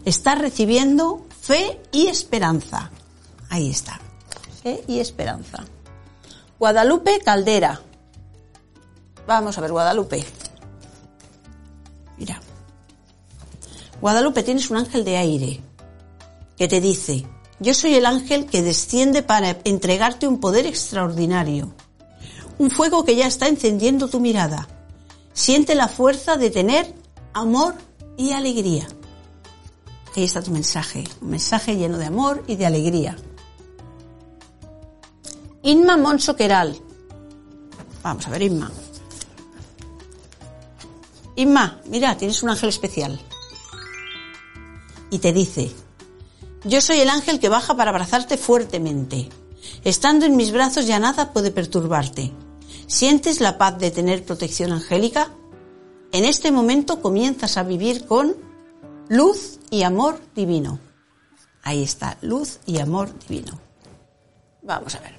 [0.04, 2.90] Estás recibiendo fe y esperanza.
[3.48, 4.00] Ahí está.
[4.62, 5.64] Fe y esperanza.
[6.58, 7.80] Guadalupe Caldera.
[9.26, 10.24] Vamos a ver, Guadalupe.
[12.18, 12.40] Mira.
[14.00, 15.60] Guadalupe, tienes un ángel de aire
[16.56, 17.26] que te dice,
[17.60, 21.72] yo soy el ángel que desciende para entregarte un poder extraordinario.
[22.58, 24.68] Un fuego que ya está encendiendo tu mirada
[25.32, 26.94] Siente la fuerza de tener
[27.32, 27.74] amor
[28.16, 28.86] y alegría.
[30.14, 33.16] Ahí está tu mensaje, un mensaje lleno de amor y de alegría.
[35.62, 36.78] Inma Monso Queral.
[38.02, 38.70] Vamos a ver, Inma.
[41.36, 43.18] Inma, mira, tienes un ángel especial.
[45.10, 45.72] Y te dice,
[46.64, 49.28] yo soy el ángel que baja para abrazarte fuertemente.
[49.84, 52.32] Estando en mis brazos ya nada puede perturbarte.
[52.86, 55.30] ¿Sientes la paz de tener protección angélica?
[56.12, 58.36] En este momento comienzas a vivir con
[59.08, 60.78] luz y amor divino.
[61.62, 63.58] Ahí está, luz y amor divino.
[64.62, 65.14] Vamos a ver.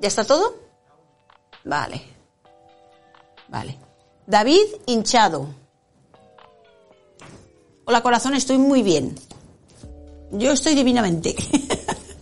[0.00, 0.56] ¿Ya está todo?
[1.64, 2.02] Vale.
[3.48, 3.78] Vale.
[4.26, 5.61] David hinchado.
[7.92, 9.14] Hola corazón, estoy muy bien.
[10.30, 11.36] Yo estoy divinamente.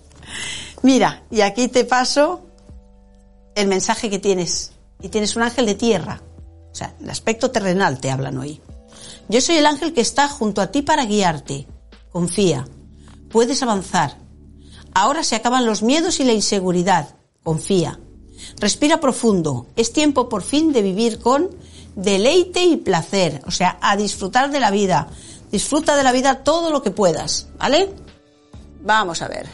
[0.83, 2.40] Mira, y aquí te paso
[3.54, 4.72] el mensaje que tienes.
[5.00, 6.22] Y tienes un ángel de tierra.
[6.72, 8.61] O sea, el aspecto terrenal te hablan hoy.
[9.28, 11.68] Yo soy el ángel que está junto a ti para guiarte.
[12.11, 12.66] Confía.
[13.30, 14.16] Puedes avanzar.
[14.92, 17.14] Ahora se acaban los miedos y la inseguridad.
[17.44, 18.00] Confía.
[18.59, 19.68] Respira profundo.
[19.76, 21.48] Es tiempo por fin de vivir con
[21.94, 23.40] deleite y placer.
[23.46, 25.09] O sea, a disfrutar de la vida.
[25.51, 27.49] Disfruta de la vida todo lo que puedas.
[27.59, 27.93] ¿Vale?
[28.83, 29.47] Vamos a ver.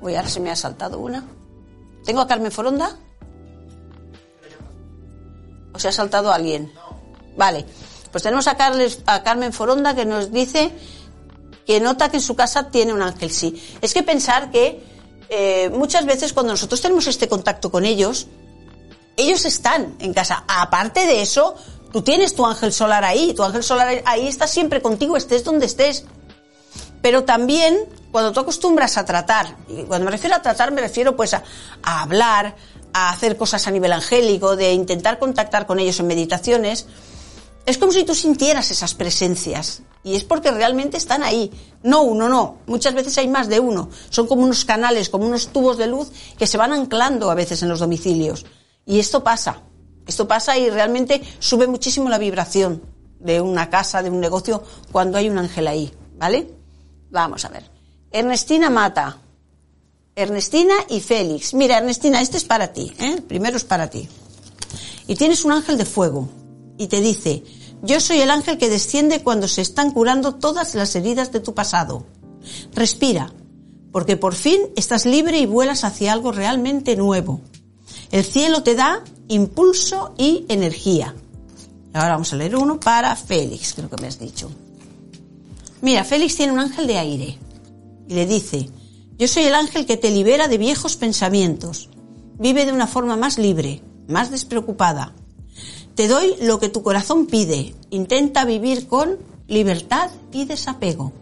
[0.00, 1.24] Uy, ahora se me ha saltado una.
[2.04, 2.96] ¿Tengo a Carmen Foronda?
[5.72, 6.72] ¿O se ha saltado alguien?
[7.36, 7.64] Vale.
[8.10, 10.72] Pues tenemos a, Carmen Foronda que nos dice
[11.66, 13.62] que nota que en su casa tiene un ángel sí.
[13.82, 14.82] Es que pensar que
[15.28, 18.26] eh, muchas veces cuando nosotros tenemos este contacto con ellos,
[19.16, 20.44] ellos están en casa.
[20.48, 21.56] Aparte de eso,
[21.92, 25.66] tú tienes tu ángel solar ahí, tu ángel solar ahí está siempre contigo, estés donde
[25.66, 26.04] estés.
[27.00, 27.78] Pero también
[28.10, 31.42] cuando tú acostumbras a tratar, y cuando me refiero a tratar me refiero pues a,
[31.82, 32.56] hablar,
[32.92, 36.86] a hacer cosas a nivel angélico, de intentar contactar con ellos en meditaciones,
[37.66, 39.82] es como si tú sintieras esas presencias.
[40.02, 41.50] Y es porque realmente están ahí.
[41.82, 42.58] No uno, no.
[42.66, 43.90] Muchas veces hay más de uno.
[44.08, 47.62] Son como unos canales, como unos tubos de luz que se van anclando a veces
[47.62, 48.46] en los domicilios.
[48.86, 49.60] Y esto pasa.
[50.08, 52.82] Esto pasa y realmente sube muchísimo la vibración
[53.20, 55.92] de una casa, de un negocio, cuando hay un ángel ahí.
[56.16, 56.50] ¿Vale?
[57.10, 57.70] Vamos a ver.
[58.10, 59.18] Ernestina Mata.
[60.16, 61.52] Ernestina y Félix.
[61.52, 62.90] Mira, Ernestina, este es para ti.
[62.98, 63.20] ¿eh?
[63.20, 64.08] Primero es para ti.
[65.06, 66.26] Y tienes un ángel de fuego.
[66.78, 67.44] Y te dice,
[67.82, 71.54] yo soy el ángel que desciende cuando se están curando todas las heridas de tu
[71.54, 72.06] pasado.
[72.72, 73.30] Respira,
[73.92, 77.42] porque por fin estás libre y vuelas hacia algo realmente nuevo.
[78.10, 81.14] El cielo te da impulso y energía.
[81.92, 84.50] Ahora vamos a leer uno para Félix, creo que me has dicho.
[85.80, 87.38] Mira, Félix tiene un ángel de aire
[88.08, 88.68] y le dice,
[89.18, 91.88] yo soy el ángel que te libera de viejos pensamientos.
[92.38, 95.14] Vive de una forma más libre, más despreocupada,
[95.98, 97.74] te doy lo que tu corazón pide.
[97.90, 101.12] Intenta vivir con libertad y desapego.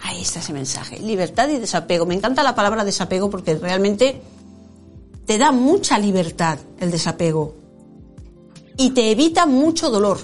[0.00, 1.00] Ahí está ese mensaje.
[1.00, 2.06] Libertad y desapego.
[2.06, 4.22] Me encanta la palabra desapego porque realmente
[5.28, 7.54] te da mucha libertad el desapego.
[8.78, 10.18] Y te evita mucho dolor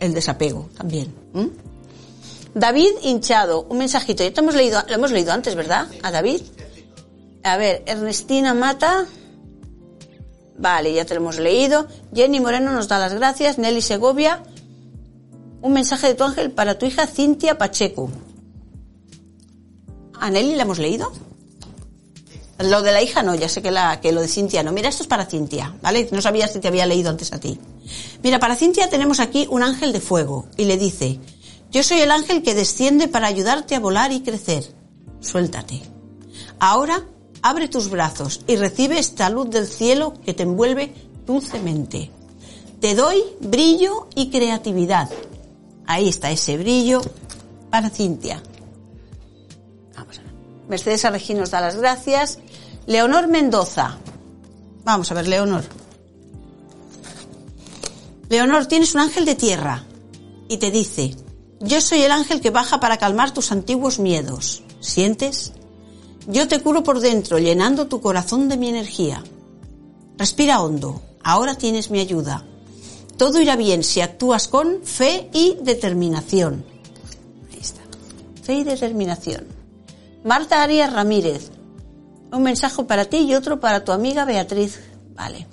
[0.00, 1.14] el desapego también.
[2.54, 4.24] David hinchado, un mensajito.
[4.24, 5.86] Ya hemos leído, lo hemos leído antes, ¿verdad?
[6.02, 6.42] A David.
[7.44, 9.06] A ver, Ernestina Mata.
[10.56, 11.86] Vale, ya te lo hemos leído.
[12.12, 13.58] Jenny Moreno nos da las gracias.
[13.58, 14.42] Nelly Segovia.
[15.62, 18.10] Un mensaje de tu ángel para tu hija Cintia Pacheco.
[20.18, 21.12] ¿A Nelly la hemos leído?
[22.58, 24.72] Lo de la hija no, ya sé que, la, que lo de Cintia no.
[24.72, 26.08] Mira, esto es para Cintia, ¿vale?
[26.10, 27.58] No sabía si te había leído antes a ti.
[28.22, 31.20] Mira, para Cintia tenemos aquí un ángel de fuego y le dice,
[31.70, 34.64] yo soy el ángel que desciende para ayudarte a volar y crecer.
[35.20, 35.82] Suéltate.
[36.58, 37.04] Ahora
[37.42, 40.92] Abre tus brazos y recibe esta luz del cielo que te envuelve
[41.26, 42.10] dulcemente.
[42.80, 45.08] Te doy brillo y creatividad.
[45.86, 47.00] Ahí está ese brillo
[47.70, 48.42] para Cintia.
[50.68, 52.38] Mercedes Arregí nos da las gracias.
[52.86, 53.98] Leonor Mendoza.
[54.84, 55.64] Vamos a ver, Leonor.
[58.28, 59.84] Leonor, tienes un ángel de tierra
[60.48, 61.14] y te dice,
[61.60, 64.62] yo soy el ángel que baja para calmar tus antiguos miedos.
[64.80, 65.52] ¿Sientes?
[66.26, 69.24] Yo te curo por dentro, llenando tu corazón de mi energía.
[70.18, 71.00] Respira hondo.
[71.22, 72.44] Ahora tienes mi ayuda.
[73.16, 76.64] Todo irá bien si actúas con fe y determinación.
[77.50, 77.82] Ahí está.
[78.42, 79.57] Fe y determinación.
[80.24, 81.50] Marta Arias Ramírez.
[82.32, 84.80] Un mensaje para ti y otro para tu amiga Beatriz.
[85.14, 85.46] Vale.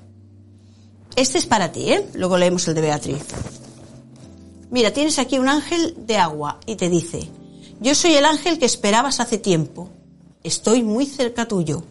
[1.16, 2.10] Este es para ti, ¿eh?
[2.14, 3.24] Luego leemos el de Beatriz.
[4.72, 7.30] Mira, tienes aquí un ángel de agua y te dice,
[7.80, 9.90] yo soy el ángel que esperabas hace tiempo.
[10.44, 11.84] Estoy muy cerca tuyo.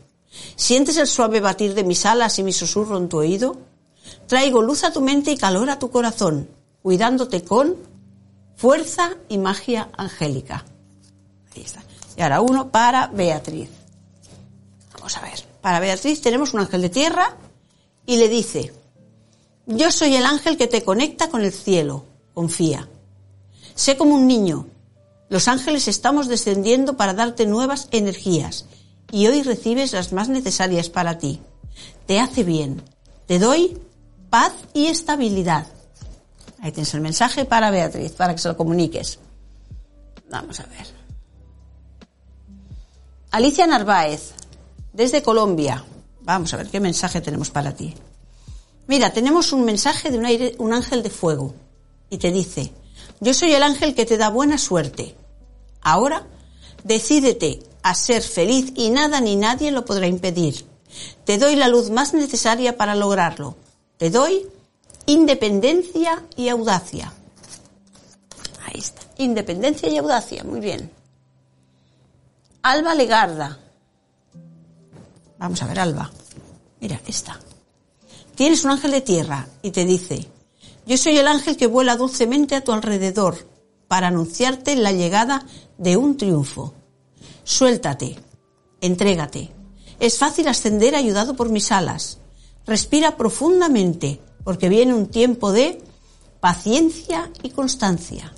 [0.57, 3.57] ¿Sientes el suave batir de mis alas y mi susurro en tu oído?
[4.27, 6.49] Traigo luz a tu mente y calor a tu corazón,
[6.83, 7.77] cuidándote con
[8.57, 10.65] fuerza y magia angélica.
[11.55, 11.83] Ahí está.
[12.17, 13.71] Y ahora uno para Beatriz.
[14.95, 15.45] Vamos a ver.
[15.61, 17.37] Para Beatriz tenemos un ángel de tierra
[18.07, 18.73] y le dice,
[19.67, 22.05] yo soy el ángel que te conecta con el cielo.
[22.35, 22.89] Confía.
[23.75, 24.67] Sé como un niño,
[25.29, 28.67] los ángeles estamos descendiendo para darte nuevas energías
[29.11, 31.41] y hoy recibes las más necesarias para ti.
[32.07, 32.83] Te hace bien.
[33.27, 33.79] Te doy
[34.31, 35.67] paz y estabilidad.
[36.61, 39.19] Ahí tienes el mensaje para Beatriz, para que se lo comuniques.
[40.31, 41.04] Vamos a ver.
[43.35, 44.31] Alicia Narváez,
[44.93, 45.85] desde Colombia.
[46.21, 47.93] Vamos a ver qué mensaje tenemos para ti.
[48.87, 51.53] Mira, tenemos un mensaje de un, aire, un ángel de fuego
[52.11, 52.73] y te dice,
[53.19, 55.17] yo soy el ángel que te da buena suerte.
[55.81, 56.29] Ahora,
[56.85, 60.65] decídete a ser feliz y nada ni nadie lo podrá impedir.
[61.25, 63.57] Te doy la luz más necesaria para lograrlo.
[63.97, 64.47] Te doy
[65.07, 67.13] independencia y audacia.
[68.65, 69.03] Ahí está.
[69.19, 70.45] Independencia y audacia.
[70.45, 70.89] Muy bien.
[72.65, 73.59] Alba Legarda.
[75.39, 76.11] Vamos a ver, Alba.
[76.81, 77.39] Mira, esta.
[78.35, 80.27] Tienes un ángel de tierra y te dice,
[80.87, 83.47] yo soy el ángel que vuela dulcemente a tu alrededor
[83.87, 85.45] para anunciarte la llegada
[85.77, 86.73] de un triunfo.
[87.43, 88.17] Suéltate,
[88.81, 89.53] entrégate.
[90.01, 92.17] Es fácil ascender ayudado por mis alas.
[92.65, 95.83] Respira profundamente porque viene un tiempo de
[96.41, 98.33] paciencia y constancia.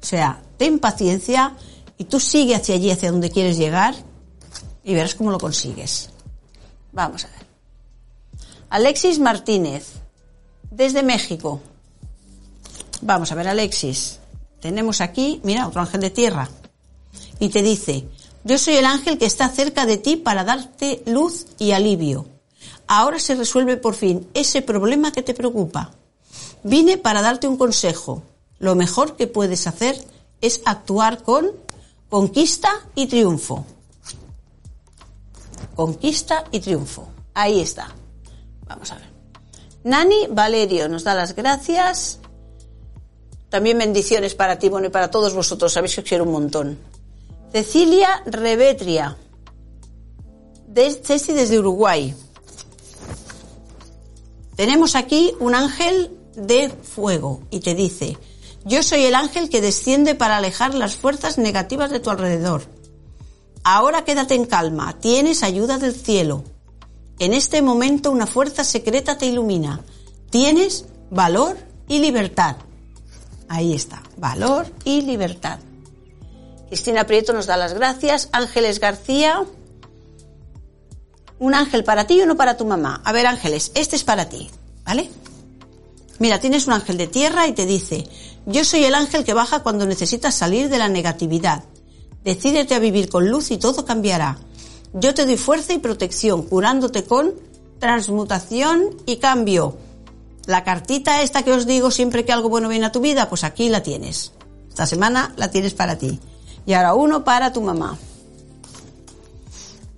[0.00, 1.56] O sea, ten paciencia
[1.98, 3.94] y tú sigue hacia allí, hacia donde quieres llegar
[4.84, 6.10] y verás cómo lo consigues.
[6.92, 7.46] Vamos a ver.
[8.70, 9.86] Alexis Martínez,
[10.70, 11.60] desde México.
[13.02, 14.18] Vamos a ver, Alexis.
[14.60, 16.48] Tenemos aquí, mira, otro ángel de tierra.
[17.38, 18.06] Y te dice,
[18.44, 22.26] yo soy el ángel que está cerca de ti para darte luz y alivio.
[22.86, 25.92] Ahora se resuelve por fin ese problema que te preocupa.
[26.62, 28.22] Vine para darte un consejo.
[28.58, 29.96] Lo mejor que puedes hacer
[30.40, 31.52] es actuar con
[32.12, 33.64] conquista y triunfo.
[35.74, 37.08] Conquista y triunfo.
[37.32, 37.88] Ahí está.
[38.66, 39.08] Vamos a ver.
[39.84, 42.18] Nani Valerio nos da las gracias.
[43.48, 45.72] También bendiciones para ti, bueno, y para todos vosotros.
[45.72, 46.78] Sabéis que os quiero un montón.
[47.50, 49.16] Cecilia Revetria.
[50.74, 52.14] Ceci desde Uruguay.
[54.54, 58.18] Tenemos aquí un ángel de fuego y te dice,
[58.64, 62.62] yo soy el ángel que desciende para alejar las fuerzas negativas de tu alrededor.
[63.64, 66.44] Ahora quédate en calma, tienes ayuda del cielo.
[67.18, 69.80] En este momento una fuerza secreta te ilumina.
[70.30, 71.56] Tienes valor
[71.88, 72.56] y libertad.
[73.48, 75.58] Ahí está, valor y libertad.
[76.68, 78.28] Cristina Prieto nos da las gracias.
[78.32, 79.44] Ángeles García.
[81.38, 83.02] Un ángel para ti y uno para tu mamá.
[83.04, 84.50] A ver, Ángeles, este es para ti,
[84.84, 85.10] ¿vale?
[86.18, 88.08] Mira, tienes un ángel de tierra y te dice,
[88.46, 91.64] yo soy el ángel que baja cuando necesitas salir de la negatividad.
[92.24, 94.38] Decídete a vivir con luz y todo cambiará.
[94.94, 97.34] Yo te doy fuerza y protección, curándote con
[97.78, 99.76] transmutación y cambio.
[100.46, 103.44] La cartita esta que os digo siempre que algo bueno viene a tu vida, pues
[103.44, 104.32] aquí la tienes.
[104.68, 106.18] Esta semana la tienes para ti.
[106.66, 107.98] Y ahora uno para tu mamá.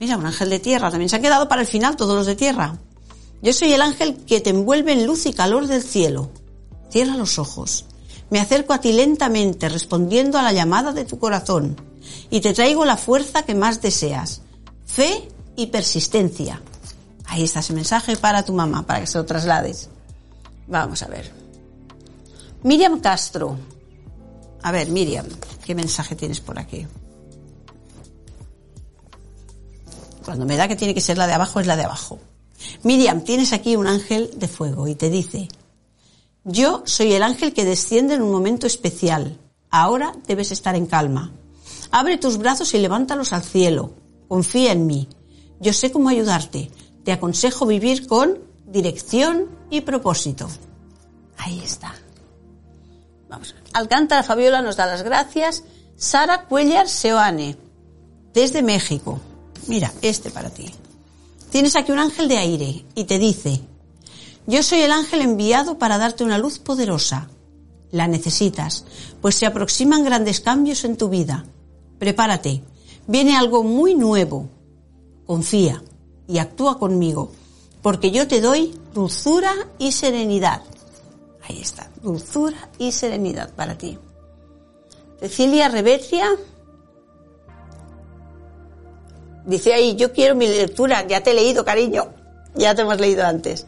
[0.00, 0.90] Mira, un ángel de tierra.
[0.90, 2.78] También se han quedado para el final todos los de tierra.
[3.42, 6.30] Yo soy el ángel que te envuelve en luz y calor del cielo.
[6.90, 7.86] Cierra los ojos.
[8.30, 11.76] Me acerco a ti lentamente respondiendo a la llamada de tu corazón
[12.30, 14.42] y te traigo la fuerza que más deseas.
[14.86, 16.60] Fe y persistencia.
[17.26, 19.88] Ahí está ese mensaje para tu mamá, para que se lo traslades.
[20.66, 21.30] Vamos a ver.
[22.62, 23.56] Miriam Castro.
[24.62, 25.26] A ver, Miriam,
[25.64, 26.86] ¿qué mensaje tienes por aquí?
[30.24, 32.18] Cuando me da que tiene que ser la de abajo, es la de abajo.
[32.82, 35.48] Miriam, tienes aquí un ángel de fuego y te dice,
[36.44, 39.38] yo soy el ángel que desciende en un momento especial.
[39.70, 41.32] Ahora debes estar en calma.
[41.90, 43.94] Abre tus brazos y levántalos al cielo.
[44.28, 45.08] Confía en mí.
[45.60, 46.70] Yo sé cómo ayudarte.
[47.04, 50.48] Te aconsejo vivir con dirección y propósito.
[51.38, 51.94] Ahí está.
[53.28, 53.54] Vamos.
[53.72, 55.64] Alcántara Fabiola nos da las gracias.
[55.96, 57.56] Sara Cuellar Seoane,
[58.32, 59.20] desde México.
[59.66, 60.70] Mira, este para ti.
[61.50, 63.60] Tienes aquí un ángel de aire y te dice,
[64.46, 67.28] yo soy el ángel enviado para darte una luz poderosa.
[67.90, 68.84] La necesitas,
[69.20, 71.44] pues se aproximan grandes cambios en tu vida.
[71.98, 72.62] Prepárate,
[73.06, 74.48] viene algo muy nuevo.
[75.26, 75.82] Confía
[76.26, 77.32] y actúa conmigo,
[77.82, 80.62] porque yo te doy dulzura y serenidad.
[81.48, 83.98] Ahí está, dulzura y serenidad para ti.
[85.20, 86.28] Cecilia Revetria
[89.46, 92.08] dice ahí, yo quiero mi lectura, ya te he leído, cariño,
[92.54, 93.66] ya te hemos leído antes.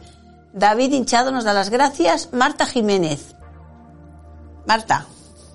[0.57, 2.29] David Hinchado nos da las gracias.
[2.33, 3.35] Marta Jiménez.
[4.65, 5.05] Marta,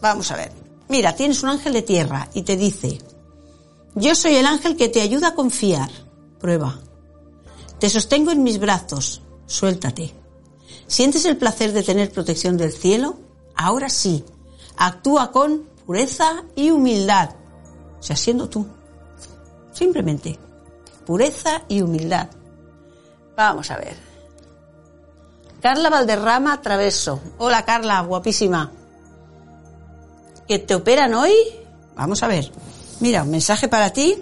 [0.00, 0.52] vamos a ver.
[0.88, 2.98] Mira, tienes un ángel de tierra y te dice,
[3.94, 5.90] yo soy el ángel que te ayuda a confiar.
[6.38, 6.78] Prueba.
[7.80, 9.22] Te sostengo en mis brazos.
[9.46, 10.14] Suéltate.
[10.86, 13.18] ¿Sientes el placer de tener protección del cielo?
[13.56, 14.24] Ahora sí.
[14.76, 17.30] Actúa con pureza y humildad.
[17.98, 18.66] O sea, siendo tú.
[19.72, 20.38] Simplemente.
[21.04, 22.28] pureza y humildad.
[23.36, 24.11] Vamos a ver.
[25.62, 27.20] Carla Valderrama Traveso.
[27.38, 28.72] Hola Carla, guapísima.
[30.48, 31.32] ¿Que te operan hoy?
[31.94, 32.50] Vamos a ver.
[32.98, 34.20] Mira, un mensaje para ti.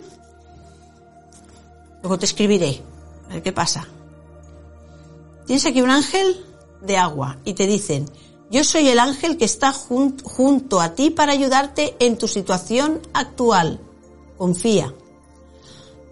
[2.02, 2.82] Luego te escribiré.
[3.30, 3.88] A ver qué pasa.
[5.46, 6.44] Tienes aquí un ángel
[6.82, 8.04] de agua y te dicen,
[8.50, 13.80] yo soy el ángel que está junto a ti para ayudarte en tu situación actual.
[14.36, 14.94] Confía.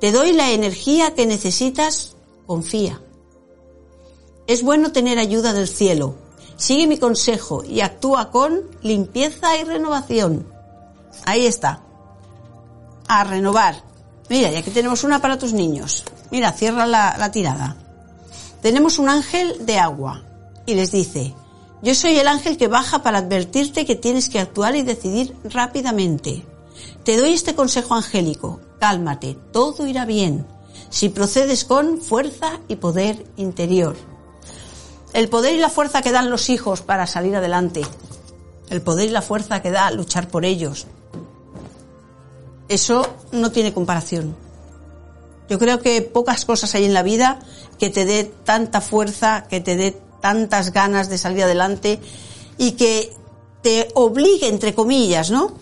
[0.01, 2.17] Te doy la energía que necesitas.
[2.47, 3.03] Confía.
[4.49, 6.15] Es bueno tener ayuda del cielo.
[6.57, 10.47] Sigue mi consejo y actúa con limpieza y renovación.
[11.27, 11.83] Ahí está.
[13.09, 13.85] A renovar.
[14.31, 16.03] Mira, ya que tenemos una para tus niños.
[16.31, 17.77] Mira, cierra la, la tirada.
[18.63, 20.25] Tenemos un ángel de agua
[20.65, 21.35] y les dice,
[21.83, 26.47] yo soy el ángel que baja para advertirte que tienes que actuar y decidir rápidamente.
[27.05, 30.47] Te doy este consejo angélico, cálmate, todo irá bien,
[30.89, 33.95] si procedes con fuerza y poder interior.
[35.19, 37.83] El poder y la fuerza que dan los hijos para salir adelante,
[38.71, 40.87] el poder y la fuerza que da luchar por ellos,
[42.69, 44.37] eso no tiene comparación.
[45.49, 47.41] Yo creo que pocas cosas hay en la vida
[47.81, 51.99] que te dé tanta fuerza, que te dé tantas ganas de salir adelante
[52.57, 53.13] y que
[53.61, 55.53] te obligue, entre comillas, ¿no?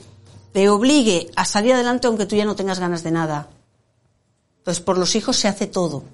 [0.52, 3.48] Te obligue a salir adelante aunque tú ya no tengas ganas de nada.
[4.58, 6.04] Entonces, por los hijos se hace todo.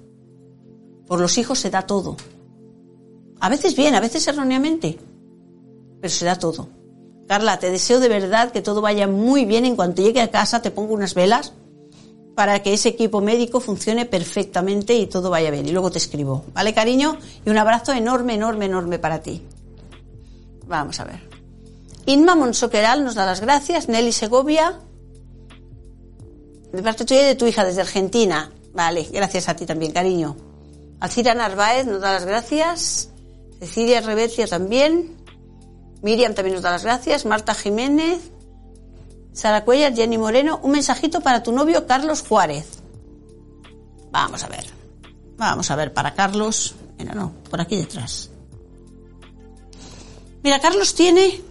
[1.07, 2.15] Por los hijos se da todo.
[3.43, 4.97] A veces bien, a veces erróneamente,
[5.99, 6.69] pero se da todo.
[7.27, 9.65] Carla, te deseo de verdad que todo vaya muy bien.
[9.65, 11.51] En cuanto llegue a casa te pongo unas velas
[12.35, 15.67] para que ese equipo médico funcione perfectamente y todo vaya bien.
[15.67, 16.45] Y luego te escribo.
[16.53, 17.17] ¿Vale, cariño?
[17.45, 19.41] Y un abrazo enorme, enorme, enorme para ti.
[20.65, 21.19] Vamos a ver.
[22.05, 23.89] Inma Monsoqueral nos da las gracias.
[23.89, 24.79] Nelly Segovia.
[26.71, 28.49] De parte tuya y de tu hija desde Argentina.
[28.73, 30.37] Vale, gracias a ti también, cariño.
[31.01, 33.09] Alcira Narváez nos da las gracias.
[33.63, 35.15] Cecilia Rebecia también.
[36.01, 37.25] Miriam también nos da las gracias.
[37.25, 38.19] Marta Jiménez.
[39.31, 42.65] Sara Cuellar, Jenny Moreno, un mensajito para tu novio Carlos Juárez.
[44.11, 44.65] Vamos a ver.
[45.37, 46.75] Vamos a ver para Carlos.
[46.99, 48.29] Mira, no, por aquí detrás.
[50.43, 51.41] Mira, Carlos tiene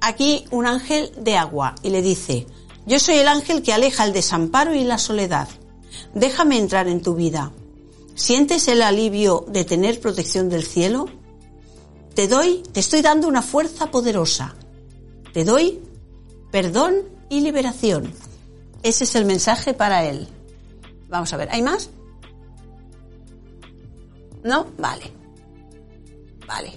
[0.00, 2.46] aquí un ángel de agua y le dice,
[2.86, 5.48] yo soy el ángel que aleja el desamparo y la soledad.
[6.14, 7.52] Déjame entrar en tu vida.
[8.14, 11.10] ¿Sientes el alivio de tener protección del cielo?
[12.14, 14.54] Te doy, te estoy dando una fuerza poderosa.
[15.32, 15.80] Te doy
[16.50, 16.96] perdón
[17.28, 18.12] y liberación.
[18.82, 20.28] Ese es el mensaje para él.
[21.08, 21.90] Vamos a ver, ¿hay más?
[24.42, 24.66] ¿No?
[24.78, 25.12] Vale.
[26.46, 26.72] Vale.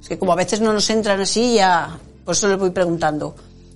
[0.00, 1.98] Es que como a veces no nos entran así, ya.
[2.24, 3.34] Por eso les voy preguntando.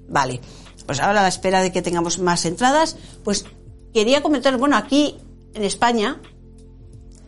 [0.08, 0.40] Vale.
[0.86, 3.44] Pues ahora a la espera de que tengamos más entradas, pues
[3.92, 5.16] quería comentar, bueno, aquí
[5.52, 6.20] en España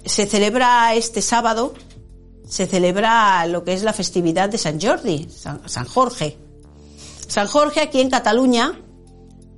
[0.04, 1.74] se celebra este sábado,
[2.50, 5.28] se celebra lo que es la festividad de San Jordi,
[5.66, 6.36] San Jorge.
[7.28, 8.76] San Jorge aquí en Cataluña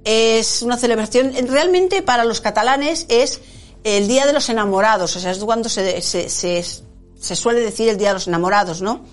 [0.04, 3.40] es una celebración, realmente para los catalanes es
[3.82, 8.08] el Día de los Enamorados, o sea, es cuando se, se, suele decir el Día
[8.08, 9.06] de los Enamorados, ¿no?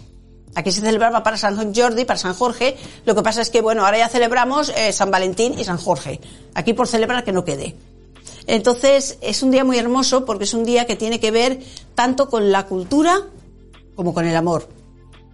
[0.55, 2.75] Aquí se celebraba para San Jordi, para San Jorge,
[3.05, 6.19] lo que pasa es que, bueno, ahora ya celebramos eh, San Valentín y San Jorge,
[6.53, 7.77] aquí por celebrar que no quede.
[8.45, 11.61] Entonces, es un día muy hermoso porque es un día que tiene que ver
[11.95, 13.23] tanto con la cultura
[13.99, 14.69] como con el amor.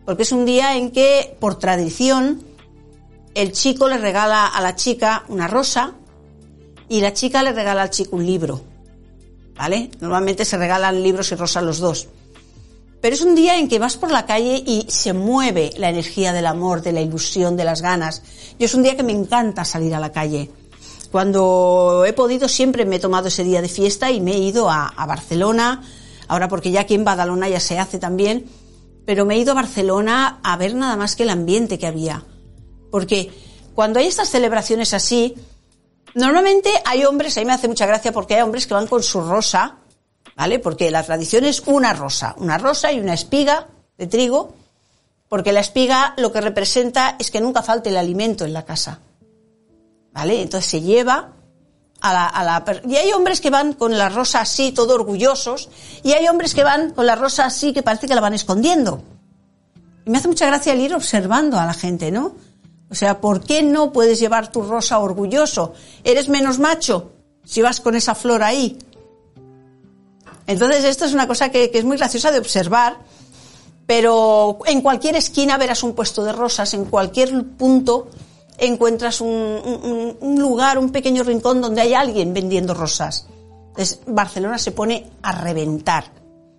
[0.06, 2.44] Porque es un día en que, por tradición,
[3.36, 5.94] el chico le regala a la chica una rosa
[6.90, 8.64] y la chica le regala al chico un libro.
[9.56, 9.92] ¿Vale?
[10.00, 12.08] Normalmente se regalan libros y rosas los dos.
[13.02, 16.34] Pero es un día en que vas por la calle y se mueve la energía
[16.34, 18.24] del amor, de la ilusión, de las ganas.
[18.58, 20.50] Y es un día que me encanta salir a la calle.
[21.12, 24.72] Cuando he podido siempre me he tomado ese día de fiesta y me he ido
[24.72, 25.84] a, a Barcelona,
[26.28, 28.46] ahora porque ya aquí en Badalona ya se hace también,
[29.06, 32.26] pero me he ido a Barcelona a ver nada más que el ambiente que había
[32.96, 33.30] porque
[33.74, 35.36] cuando hay estas celebraciones así,
[36.14, 39.04] normalmente hay hombres, a mí me hace mucha gracia porque hay hombres que van con
[39.04, 39.80] su rosa,
[40.38, 40.60] ¿vale?
[40.60, 43.68] Porque la tradición es una rosa, una rosa y una espiga
[43.98, 44.56] de trigo,
[45.28, 49.02] porque la espiga lo que representa es que nunca falte el alimento en la casa,
[50.14, 50.42] ¿vale?
[50.42, 51.34] Entonces se lleva
[52.02, 55.70] a la, a la, y hay hombres que van con la rosa así, todo orgullosos,
[56.04, 59.02] y hay hombres que van con la rosa así que parece que la van escondiendo.
[60.06, 62.36] Y me hace mucha gracia el ir observando a la gente, ¿no?
[62.90, 65.74] O sea, ¿por qué no puedes llevar tu rosa orgulloso?
[66.04, 67.12] ¿Eres menos macho
[67.44, 68.78] si vas con esa flor ahí?
[70.48, 72.98] Entonces, esto es una cosa que, es muy graciosa de observar,
[73.88, 78.10] pero en cualquier esquina verás un puesto de rosas, en cualquier punto
[78.58, 83.28] encuentras un, lugar, un pequeño rincón donde hay alguien vendiendo rosas.
[83.70, 86.06] Entonces, Barcelona se pone a reventar.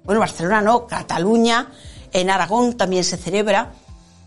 [0.05, 1.72] Bueno, Barcelona no, Cataluña,
[2.12, 3.72] en Aragón también se celebra.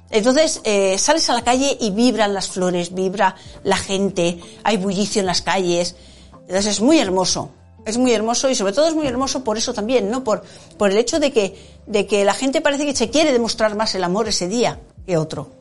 [0.10, 5.20] Entonces, eh, sales a la calle y vibran las flores, vibra la gente, hay bullicio
[5.20, 5.96] en las calles.
[6.42, 7.52] Entonces, es muy hermoso.
[7.86, 10.24] Es muy hermoso y sobre todo es muy hermoso por eso también, ¿no?
[10.24, 10.44] Por,
[10.82, 14.48] el hecho de que la gente parece que se quiere demostrar más el amor ese
[14.48, 15.59] día que otro.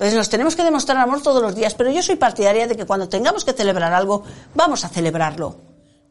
[0.00, 2.86] Entonces nos tenemos que demostrar amor todos los días, pero yo soy partidaria de que
[2.86, 4.22] cuando tengamos que celebrar algo,
[4.54, 5.56] vamos a celebrarlo.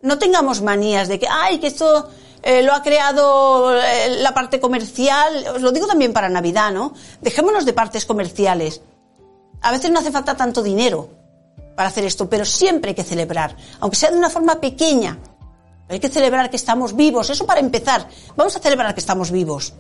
[0.04, 2.08] No tengamos manías de que, ay, que esto
[2.44, 6.94] eh, lo ha creado eh, la parte comercial, os lo digo también para Navidad, ¿no?
[7.20, 8.84] Dejémonos de partes comerciales.
[9.62, 11.10] A veces no hace falta tanto dinero
[11.76, 15.18] para hacer esto, pero siempre hay que celebrar, aunque sea de una forma pequeña.
[15.88, 18.08] Hay que celebrar que estamos vivos, eso para empezar.
[18.36, 19.74] Vamos a celebrar que estamos vivos.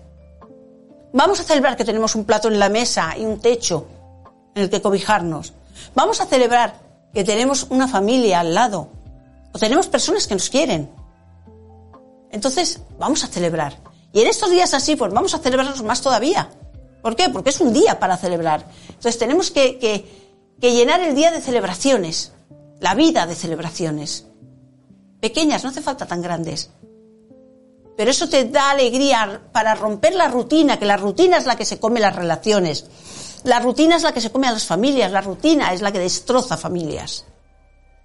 [1.13, 3.98] Vamos a celebrar que tenemos un plato en la mesa y un techo
[4.55, 5.53] en el que cobijarnos.
[5.95, 6.81] Vamos a celebrar
[7.13, 8.89] que tenemos una familia al lado.
[9.53, 10.89] O tenemos personas que nos quieren.
[12.31, 13.77] Entonces, vamos a celebrar.
[14.13, 16.49] Y en estos días así, pues vamos a celebrarnos más todavía.
[17.01, 17.29] ¿Por qué?
[17.29, 18.65] Porque es un día para celebrar.
[18.87, 20.05] Entonces tenemos que,
[20.61, 22.33] llenar el día de celebraciones,
[22.79, 24.25] la vida de celebraciones.
[25.19, 26.69] Pequeñas, no hace falta tan grandes.
[27.95, 31.65] Pero eso te da alegría para romper la rutina, que la rutina es la que
[31.65, 32.85] se come las relaciones.
[33.43, 35.99] La rutina es la que se come a las familias, la rutina es la que
[35.99, 37.25] destroza familias.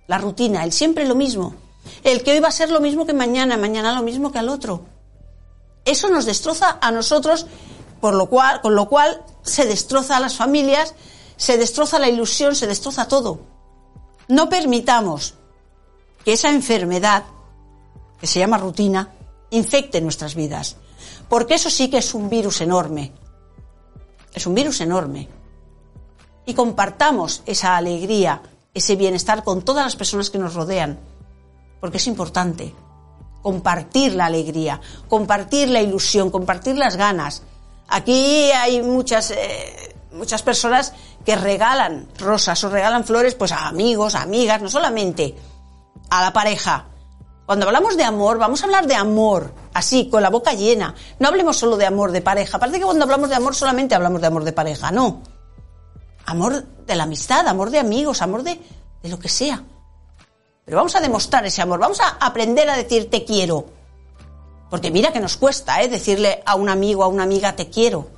[0.07, 1.55] La rutina, el siempre lo mismo.
[2.03, 4.49] El que hoy va a ser lo mismo que mañana, mañana lo mismo que al
[4.49, 4.83] otro.
[5.85, 7.47] Eso nos destroza a nosotros,
[8.01, 10.95] por lo cual, con lo cual se destroza a las familias,
[11.37, 13.41] se destroza la ilusión, se destroza todo.
[14.29, 15.35] No permitamos
[16.25, 17.25] que esa enfermedad,
[18.21, 19.13] que se llama rutina,
[19.51, 20.77] infecte nuestras vidas.
[21.29, 23.13] Porque eso sí que es un virus enorme.
[24.35, 25.29] Es un virus enorme.
[26.45, 28.43] Y compartamos esa alegría,
[28.75, 30.99] ese bienestar con todas las personas que nos rodean
[31.85, 32.75] porque es importante
[33.43, 37.43] compartir la alegría, compartir la ilusión, compartir las ganas.
[37.89, 40.95] Aquí hay muchas, eh, muchas personas
[41.27, 45.35] que regalan rosas o regalan flores pues a amigos, a amigas, no solamente
[46.09, 46.87] a la pareja.
[47.45, 50.95] Cuando hablamos de amor, vamos a hablar de amor, así, con la boca llena.
[51.19, 52.59] No hablemos solo de amor de pareja.
[52.59, 54.91] Parece que cuando hablamos de amor solamente hablamos de amor de pareja.
[54.91, 55.23] No.
[56.25, 58.61] Amor de la amistad, amor de amigos, amor de,
[59.03, 59.63] de lo que sea.
[60.65, 63.67] Pero vamos a demostrar ese amor, vamos a aprender a decir te quiero.
[64.71, 65.89] Porque mira que nos cuesta, ¿eh?
[65.89, 68.09] Decirle a un amigo, a una amiga te quiero.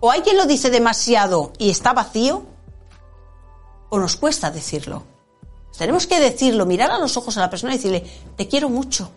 [0.00, 2.44] O hay quien lo dice demasiado y está vacío,
[3.90, 5.04] o nos cuesta decirlo.
[5.76, 8.04] Tenemos que decirlo, mirar a los ojos a la persona y decirle,
[8.36, 9.10] te quiero mucho.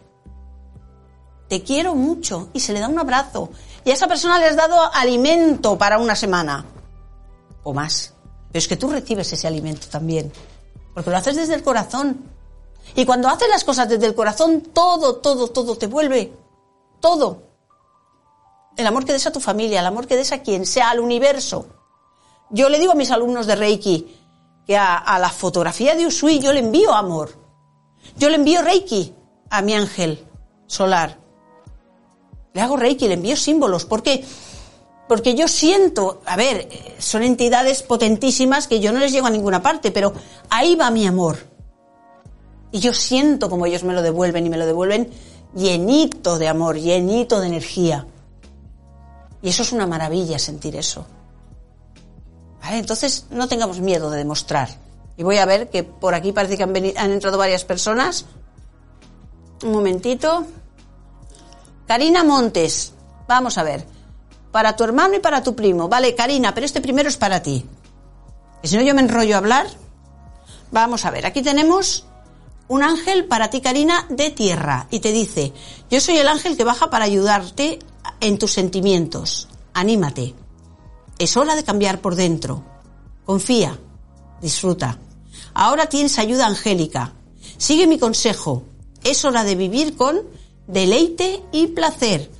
[1.49, 2.49] Te quiero mucho.
[2.53, 3.49] Y se le da un abrazo.
[3.83, 6.65] Y a esa persona le has dado alimento para una semana.
[7.63, 8.13] O más.
[8.51, 10.31] Pero es que tú recibes ese alimento también
[10.99, 12.25] porque lo haces desde el corazón.
[12.93, 16.33] Y cuando haces las cosas desde el corazón, todo, todo, todo te vuelve.
[16.99, 17.43] Todo.
[18.75, 20.99] El amor que des a tu familia, el amor que des a quien sea, al
[20.99, 21.67] universo.
[22.49, 24.13] Yo le digo a mis alumnos de Reiki
[24.65, 27.31] que a, la fotografía de Usui yo le envío amor.
[28.17, 29.13] Yo le envío Reiki
[29.49, 30.27] a mi ángel
[30.67, 31.17] solar.
[32.53, 33.85] Le hago Reiki, le envío símbolos.
[33.85, 34.23] porque
[35.09, 36.69] porque yo siento, a ver,
[36.99, 40.13] son entidades potentísimas que yo no les llego a ninguna parte, pero
[40.51, 41.39] ahí va mi amor.
[42.71, 45.09] Y yo siento como ellos me lo devuelven y me lo devuelven
[45.55, 48.05] llenito de amor, llenito de energía.
[49.41, 51.07] Y eso es una maravilla sentir eso.
[52.61, 52.77] ¿Vale?
[52.77, 54.69] Entonces no tengamos miedo de demostrar.
[55.17, 58.25] Y voy a ver que por aquí parece que han entrado varias personas.
[59.63, 60.45] Un momentito.
[61.89, 62.93] Karina Montes.
[63.27, 63.83] Vamos a ver
[64.51, 65.89] para tu hermano y para tu primo.
[65.89, 67.65] Vale, Karina, pero este primero es para ti.
[68.61, 69.65] Y si no, yo me enrollo a hablar.
[70.71, 72.05] Vamos a ver, aquí tenemos
[72.67, 74.85] un ángel para ti, Karina, de tierra.
[74.91, 75.51] Y te dice,
[75.89, 77.79] yo soy el ángel que baja para ayudarte
[78.19, 79.47] en tus sentimientos.
[79.73, 80.35] Anímate.
[81.17, 82.63] Es hora de cambiar por dentro.
[83.25, 83.79] Confía.
[84.43, 84.99] Disfruta.
[85.55, 87.13] Ahora tienes ayuda angélica.
[87.57, 88.61] Sigue mi consejo.
[89.03, 90.21] Es hora de vivir con
[90.69, 92.31] deleite y placer.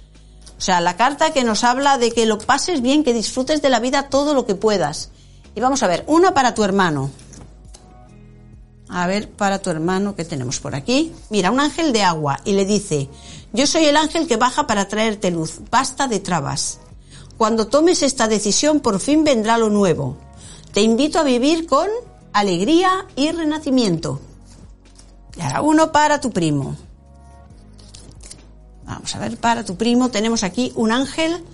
[0.57, 3.69] O sea, la carta que nos habla de que lo pases bien, que disfrutes de
[3.69, 5.09] la vida todo lo que puedas.
[5.55, 7.09] Y vamos a ver, una para tu hermano.
[8.87, 11.13] A ver, para tu hermano, ¿qué tenemos por aquí?
[11.29, 13.09] Mira, un ángel de agua y le dice,
[13.53, 16.79] yo soy el ángel que baja para traerte luz, basta de trabas.
[17.37, 20.17] Cuando tomes esta decisión, por fin vendrá lo nuevo.
[20.73, 21.87] Te invito a vivir con
[22.33, 24.19] alegría y renacimiento.
[25.37, 26.75] Y ahora uno para tu primo.
[28.89, 31.45] Vamos a ver, para tu primo tenemos aquí un ángel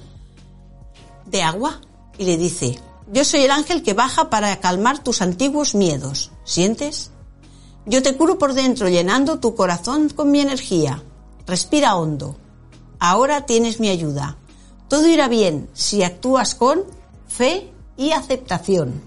[1.26, 1.82] de agua
[2.18, 2.80] y le dice,
[3.12, 6.32] yo soy el ángel que baja para calmar tus antiguos miedos.
[6.46, 7.12] ¿Sientes?
[7.86, 11.04] Yo te curo por dentro llenando tu corazón con mi energía.
[11.46, 12.38] Respira hondo.
[13.00, 14.38] Ahora tienes mi ayuda.
[14.88, 16.86] Todo irá bien si actúas con
[17.28, 19.02] fe y aceptación.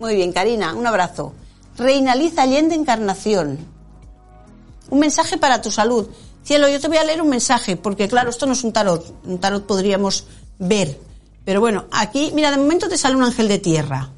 [0.00, 1.32] Muy bien, Karina, un abrazo.
[1.78, 3.75] Reina Liz Allende Encarnación.
[4.90, 6.08] Un mensaje para tu salud.
[6.44, 9.14] Cielo, yo te voy a leer un mensaje, porque claro, esto no es un tarot.
[9.24, 10.26] Un tarot podríamos
[10.58, 11.00] ver.
[11.44, 14.10] Pero bueno, aquí, mira, de momento te sale un ángel de tierra.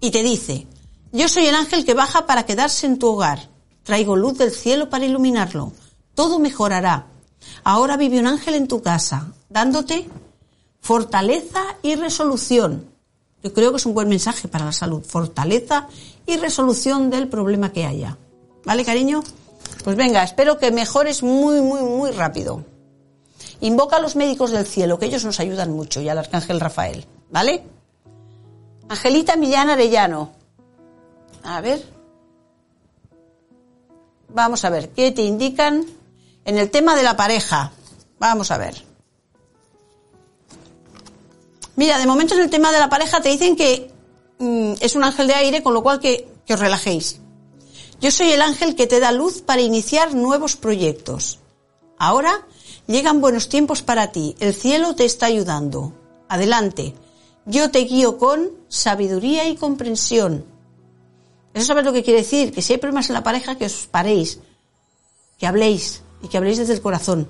[0.00, 0.66] Y te dice,
[1.12, 3.48] yo soy el ángel que baja para quedarse en tu hogar.
[3.82, 5.72] Traigo luz del cielo para iluminarlo.
[6.14, 7.06] Todo mejorará.
[7.64, 10.08] Ahora vive un ángel en tu casa, dándote
[10.80, 12.86] fortaleza y resolución.
[13.42, 15.02] Yo creo que es un buen mensaje para la salud.
[15.04, 15.88] Fortaleza
[16.26, 18.18] y resolución del problema que haya.
[18.64, 19.22] ¿Vale, cariño?
[19.84, 22.64] Pues venga, espero que mejores muy, muy, muy rápido.
[23.60, 27.06] Invoca a los médicos del cielo, que ellos nos ayudan mucho, y al arcángel Rafael.
[27.30, 27.62] ¿Vale?
[28.88, 30.32] Angelita Millán Arellano.
[31.42, 31.82] A ver.
[34.28, 35.84] Vamos a ver, ¿qué te indican
[36.44, 37.72] en el tema de la pareja?
[38.18, 38.84] Vamos a ver.
[41.76, 43.90] Mira, de momento en el tema de la pareja te dicen que
[44.38, 47.19] mm, es un ángel de aire, con lo cual que, que os relajéis.
[48.00, 51.38] Yo soy el ángel que te da luz para iniciar nuevos proyectos.
[51.98, 52.46] Ahora
[52.86, 54.34] llegan buenos tiempos para ti.
[54.40, 55.92] El cielo te está ayudando.
[56.26, 56.94] Adelante.
[57.44, 60.46] Yo te guío con sabiduría y comprensión.
[61.52, 63.86] Eso sabes lo que quiere decir, que si hay problemas en la pareja, que os
[63.86, 64.38] paréis,
[65.38, 67.28] que habléis y que habléis desde el corazón.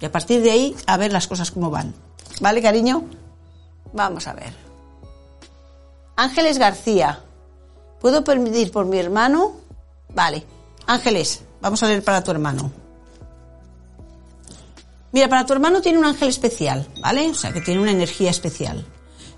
[0.00, 1.94] Y a partir de ahí, a ver las cosas como van.
[2.40, 3.04] ¿Vale, cariño?
[3.92, 4.52] Vamos a ver.
[6.16, 7.22] Ángeles García.
[8.00, 9.67] ¿Puedo permitir por mi hermano?
[10.14, 10.44] Vale.
[10.86, 12.72] Ángeles, vamos a leer para tu hermano.
[15.12, 17.30] Mira, para tu hermano tiene un ángel especial, ¿vale?
[17.30, 18.86] O sea, que tiene una energía especial.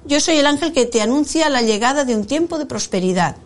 [0.04, 3.36] Yo soy el ángel que te anuncia la llegada de un tiempo de prosperidad.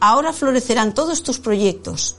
[0.00, 2.16] Ahora florecerán todos tus proyectos.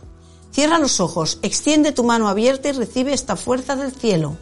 [0.51, 4.37] Cierra los ojos, extiende tu mano abierta y recibe esta fuerza del cielo.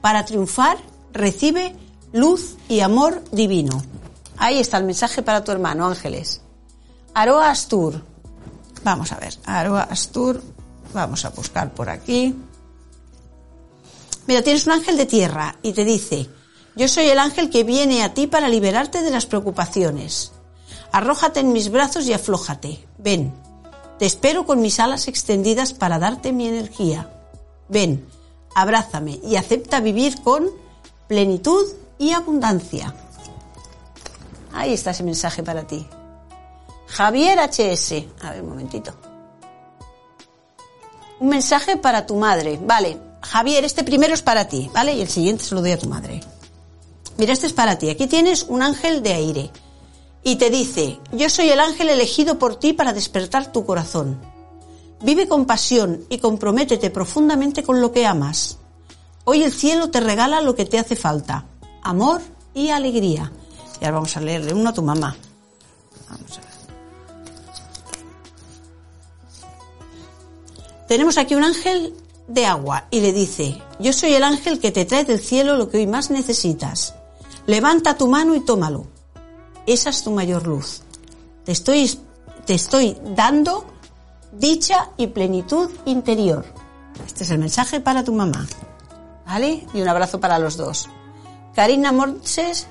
[0.00, 0.78] Para triunfar,
[1.12, 1.76] recibe
[2.12, 3.82] luz y amor divino.
[4.38, 6.40] Ahí está el mensaje para tu hermano, Ángeles.
[7.12, 8.02] Aroa Astur.
[8.82, 10.42] Vamos a ver, Aroa Astur.
[10.92, 12.34] Vamos a buscar por aquí.
[14.26, 16.28] Mira, tienes un ángel de tierra y te dice,
[16.76, 20.32] yo soy el ángel que viene a ti para liberarte de las preocupaciones.
[20.92, 22.86] Arrójate en mis brazos y aflójate.
[22.98, 23.32] Ven,
[23.98, 27.10] te espero con mis alas extendidas para darte mi energía.
[27.68, 28.06] Ven,
[28.54, 30.48] abrázame y acepta vivir con
[31.06, 31.66] plenitud
[31.98, 32.94] y abundancia.
[34.52, 35.86] Ahí está ese mensaje para ti.
[36.90, 38.04] Javier HS.
[38.22, 38.92] A ver, un momentito.
[41.20, 42.58] Un mensaje para tu madre.
[42.62, 44.94] Vale, Javier, este primero es para ti, ¿vale?
[44.94, 46.20] Y el siguiente se lo doy a tu madre.
[47.16, 47.90] Mira, este es para ti.
[47.90, 49.50] Aquí tienes un ángel de aire.
[50.22, 54.20] Y te dice, yo soy el ángel elegido por ti para despertar tu corazón.
[55.02, 58.58] Vive con pasión y comprométete profundamente con lo que amas.
[59.24, 61.46] Hoy el cielo te regala lo que te hace falta
[61.82, 62.20] amor
[62.54, 63.32] y alegría.
[63.80, 65.16] Y ahora vamos a leerle uno a tu mamá.
[66.08, 66.49] Vamos a ver.
[70.90, 71.94] Tenemos aquí un ángel
[72.26, 75.70] de agua y le dice, yo soy el ángel que te trae del cielo lo
[75.70, 76.96] que hoy más necesitas.
[77.46, 78.88] Levanta tu mano y tómalo.
[79.68, 80.82] Esa es tu mayor luz.
[81.44, 81.96] Te estoy,
[82.44, 83.66] te estoy dando
[84.32, 86.44] dicha y plenitud interior.
[87.06, 88.44] Este es el mensaje para tu mamá.
[89.24, 89.64] ¿Vale?
[89.72, 90.88] Y un abrazo para los dos.
[91.54, 92.66] Karina Montes,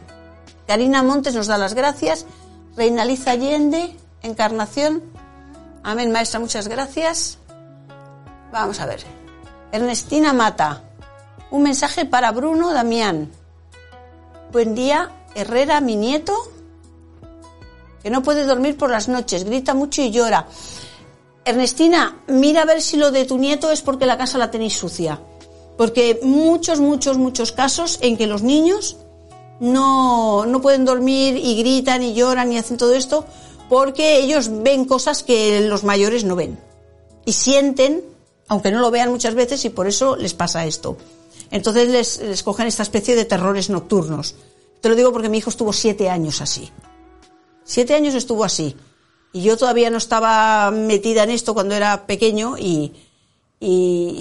[0.67, 2.25] Karina Montes nos da las gracias.
[2.75, 5.03] Reina Liz Allende, Encarnación.
[5.83, 7.39] Amén, maestra, muchas gracias.
[8.51, 9.01] Vamos a ver.
[9.71, 10.83] Ernestina Mata.
[11.51, 13.31] Un mensaje para Bruno Damián.
[14.51, 16.33] Buen día, Herrera, mi nieto,
[18.01, 20.47] que no puede dormir por las noches, grita mucho y llora.
[21.45, 24.73] Ernestina, mira a ver si lo de tu nieto es porque la casa la tenéis
[24.73, 25.19] sucia.
[25.77, 28.97] Porque muchos, muchos, muchos casos en que los niños
[29.59, 33.25] no, no pueden dormir y gritan y lloran y hacen todo esto
[33.69, 36.59] porque ellos ven cosas que los mayores no ven.
[37.25, 38.03] Y sienten,
[38.49, 40.97] aunque no lo vean muchas veces, y por eso les pasa esto.
[41.51, 44.35] Entonces les, les cogen esta especie de terrores nocturnos.
[44.81, 46.69] Te lo digo porque mi hijo estuvo siete años así.
[47.63, 48.75] Siete años estuvo así.
[49.31, 52.91] Y yo todavía no estaba metida en esto cuando era pequeño y,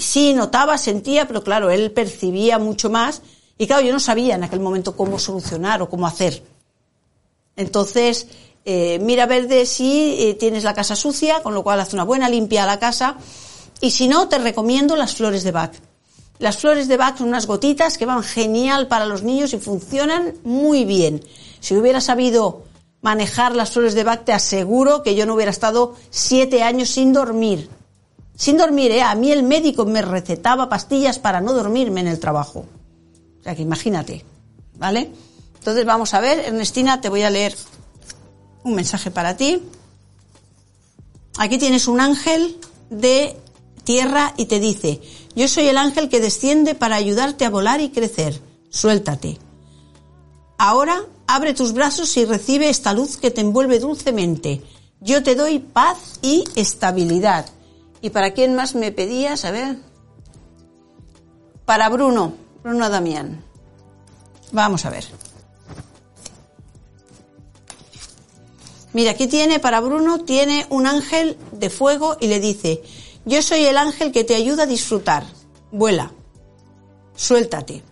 [0.00, 3.22] sí, notaba, sentía, pero claro, él percibía mucho más
[3.56, 6.42] y claro, yo no sabía en aquel momento cómo solucionar o cómo hacer.
[7.56, 8.26] Entonces,
[8.66, 11.94] eh, mira a ver de si eh, tienes la casa sucia, con lo cual haz
[11.94, 13.16] una buena limpia a la casa
[13.80, 15.72] y si no, te recomiendo las flores de Bach.
[16.38, 20.34] Las flores de Bach son unas gotitas que van genial para los niños y funcionan
[20.44, 21.24] muy bien.
[21.60, 22.64] Si hubiera sabido
[23.00, 27.12] manejar las flores de Bach, te aseguro que yo no hubiera estado siete años sin
[27.12, 27.68] dormir.
[28.36, 29.02] Sin dormir, ¿eh?
[29.02, 32.66] A mí el médico me recetaba pastillas para no dormirme en el trabajo.
[33.40, 34.24] O sea que imagínate,
[34.76, 35.10] ¿vale?
[35.58, 37.56] Entonces vamos a ver, Ernestina, te voy a leer
[38.62, 39.62] un mensaje para ti.
[41.38, 42.58] Aquí tienes un ángel
[42.90, 43.36] de
[43.88, 45.00] tierra y te dice,
[45.34, 48.38] yo soy el ángel que desciende para ayudarte a volar y crecer.
[48.68, 49.38] Suéltate.
[50.58, 54.60] Ahora abre tus brazos y recibe esta luz que te envuelve dulcemente.
[55.00, 57.46] Yo te doy paz y estabilidad.
[58.02, 59.46] ¿Y para quién más me pedías?
[59.46, 59.78] A ver.
[61.64, 63.42] Para Bruno, Bruno Damián.
[64.52, 65.06] Vamos a ver.
[68.92, 72.82] Mira, aquí tiene para Bruno, tiene un ángel de fuego y le dice,
[73.28, 75.24] yo soy el ángel que te ayuda a disfrutar.
[75.70, 76.12] Vuela.
[77.14, 77.82] Suéltate.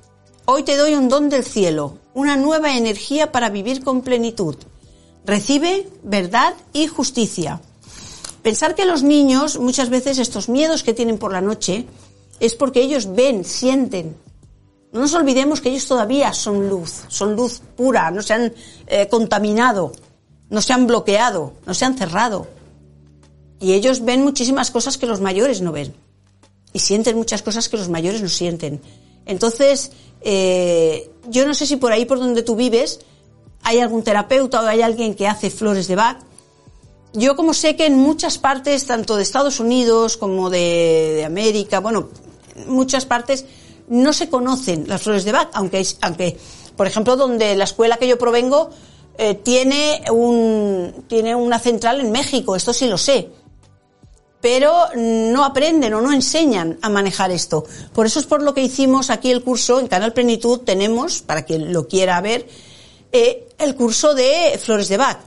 [0.47, 4.57] Hoy te doy un don del cielo, una nueva energía para vivir con plenitud.
[5.25, 7.61] Recibe verdad y justicia.
[8.43, 11.87] Pensar que los niños, muchas veces estos miedos que tienen por la noche,
[12.41, 14.17] es porque ellos ven, sienten.
[14.93, 18.55] No nos olvidemos que ellos todavía son luz, son luz pura, no se han
[18.87, 19.93] eh, contaminado
[20.49, 22.47] no se han bloqueado, no se han cerrado.
[23.61, 25.95] Y ellos ven muchísimas cosas que los mayores no ven.
[26.73, 28.81] Y sienten muchas cosas que los mayores no sienten.
[29.25, 33.01] Entonces, eh, yo no sé si por ahí, por donde tú vives,
[33.63, 36.19] hay algún terapeuta o hay alguien que hace flores de Bach.
[37.13, 42.11] Yo como sé que en muchas partes, tanto de Estados Unidos como de, América, bueno,
[42.67, 43.45] muchas partes
[43.89, 46.37] no se conocen las flores de Bach, aunque, aunque,
[46.77, 48.71] por ejemplo, donde la escuela que yo provengo,
[49.19, 53.31] eh, tiene, un, tiene una central en México, esto sí lo sé.
[54.41, 57.65] Pero no aprenden o no enseñan a manejar esto.
[57.93, 61.45] Por eso es por lo que hicimos aquí el curso, en Canal Plenitud tenemos, para
[61.45, 62.47] quien lo quiera ver,
[63.13, 65.19] eh, el curso de flores de Bach.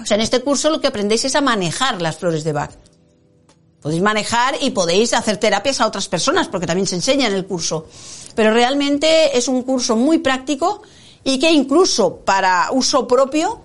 [0.00, 2.70] O sea, en este curso lo que aprendéis es a manejar las flores de Bach.
[3.82, 7.46] Podéis manejar y podéis hacer terapias a otras personas, porque también se enseña en el
[7.46, 7.88] curso.
[8.36, 10.82] Pero realmente es un curso muy práctico
[11.24, 13.60] y que incluso para uso propio,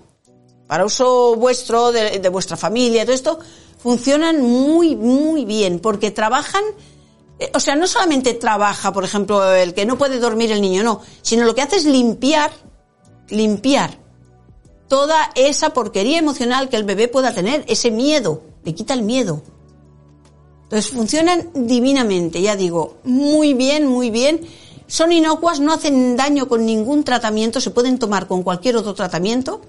[0.66, 3.38] para uso vuestro, de, vuestra familia, todo esto,
[3.78, 6.62] funcionan muy, muy bien, porque trabajan,
[7.38, 10.82] eh, o sea, no solamente trabaja, por ejemplo, el que no puede dormir el niño,
[10.82, 12.50] no, sino lo que hace es limpiar,
[13.28, 13.98] limpiar
[14.88, 19.42] toda esa porquería emocional que el bebé pueda tener, ese miedo, le quita el miedo.
[20.64, 24.46] Entonces funcionan divinamente, ya digo, muy bien, muy bien
[24.88, 29.60] son inocuas, no hacen daño con ningún tratamiento, se pueden tomar con cualquier otro tratamiento.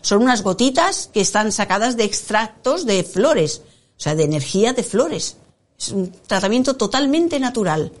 [0.00, 3.62] Son unas gotitas que están sacadas de extractos de flores,
[3.96, 5.36] o sea, de energía de flores.
[5.78, 7.92] Es un tratamiento totalmente natural.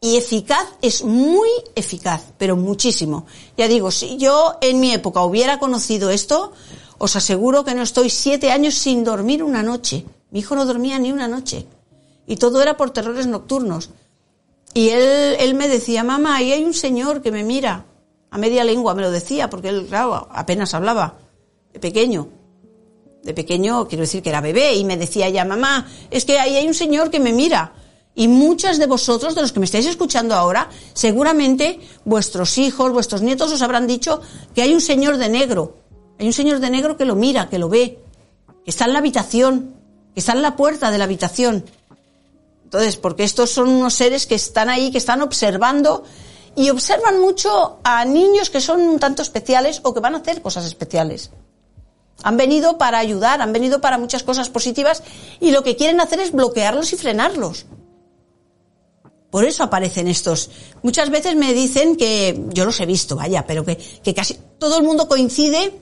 [0.00, 3.26] Y eficaz, es muy eficaz, pero muchísimo.
[3.56, 6.52] Ya digo, si yo en mi época hubiera conocido esto,
[6.98, 10.04] os aseguro que no estoy siete años sin dormir una noche.
[10.30, 11.66] Mi hijo no dormía ni una noche.
[12.26, 13.90] Y todo era por terrores nocturnos.
[14.74, 17.86] Y él, él me decía, mamá, ahí hay un señor que me mira.
[18.30, 21.18] A media lengua me lo decía, porque él, claro, apenas hablaba.
[21.72, 22.28] De pequeño.
[23.22, 24.74] De pequeño, quiero decir que era bebé.
[24.74, 27.72] Y me decía ya, mamá, es que ahí hay un señor que me mira.
[28.14, 33.22] Y muchas de vosotros, de los que me estáis escuchando ahora, seguramente vuestros hijos, vuestros
[33.22, 34.20] nietos os habrán dicho
[34.54, 35.76] que hay un señor de negro.
[36.18, 38.00] Hay un señor de negro que lo mira, que lo ve,
[38.64, 39.74] que está en la habitación,
[40.14, 41.64] que está en la puerta de la habitación.
[42.64, 46.04] Entonces, porque estos son unos seres que están ahí, que están observando
[46.56, 50.42] y observan mucho a niños que son un tanto especiales o que van a hacer
[50.42, 51.30] cosas especiales.
[52.22, 55.02] Han venido para ayudar, han venido para muchas cosas positivas
[55.40, 57.66] y lo que quieren hacer es bloquearlos y frenarlos.
[59.30, 60.50] Por eso aparecen estos.
[60.82, 64.78] Muchas veces me dicen que, yo los he visto, vaya, pero que, que casi todo
[64.78, 65.78] el mundo coincide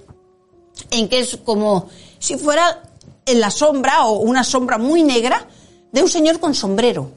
[0.91, 1.89] en que es como
[2.19, 2.83] si fuera
[3.25, 5.49] en la sombra o una sombra muy negra
[5.93, 7.11] de un señor con sombrero.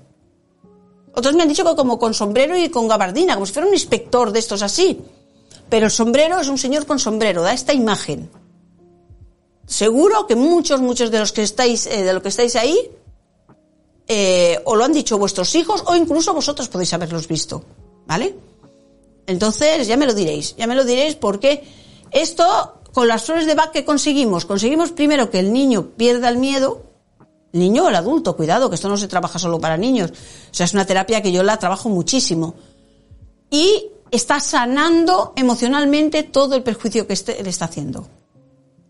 [1.20, 3.74] Otros me han dicho que como con sombrero y con gabardina, como si fuera un
[3.74, 5.02] inspector de estos así.
[5.68, 8.30] Pero el sombrero es un señor con sombrero, da esta imagen.
[9.66, 12.90] Seguro que muchos, muchos de los que estáis, eh, de lo que estáis ahí,
[14.08, 17.66] eh, o lo han dicho vuestros hijos, o incluso vosotros podéis haberlos visto.
[18.08, 18.36] ¿Vale?
[19.28, 21.64] Entonces, ya me lo diréis, ya me lo diréis porque
[22.12, 24.46] esto, con las flores de Bach, ¿qué conseguimos?
[24.46, 26.89] Conseguimos primero que el niño pierda el miedo,
[27.54, 30.12] niño o el adulto, cuidado, que esto no se trabaja solo para niños.
[30.12, 32.56] O sea, es una terapia que yo la trabajo muchísimo.
[33.50, 38.08] Y está sanando emocionalmente todo el perjuicio que este, le está haciendo.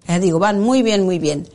[0.08, 1.48] Ya digo, van muy bien, muy bien.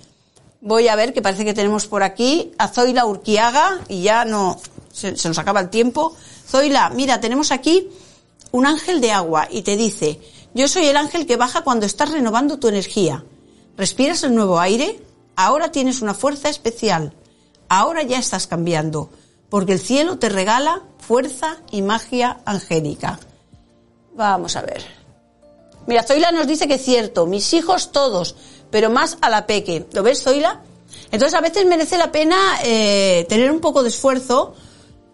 [0.61, 4.59] Voy a ver, que parece que tenemos por aquí a Zoila Urquiaga, y ya no,
[4.92, 6.16] se nos acaba el tiempo.
[6.48, 7.90] Zoila, mira, tenemos aquí
[8.52, 10.20] un ángel de agua y te dice,
[10.55, 13.24] Yo soy el ángel que baja cuando estás renovando tu energía.
[13.76, 15.00] ¿Respiras el nuevo aire?
[15.37, 17.12] Ahora tienes una fuerza especial.
[17.68, 19.11] Ahora ya estás cambiando,
[19.49, 23.18] porque el cielo te regala fuerza y magia angélica.
[24.14, 24.85] Vamos a ver.
[25.87, 28.37] Mira, Zoila nos dice que es cierto, mis hijos todos,
[28.70, 29.87] pero más a la peque.
[29.93, 30.62] ¿Lo ves, Zoila?
[31.11, 34.55] Entonces a veces merece la pena eh, tener un poco de esfuerzo,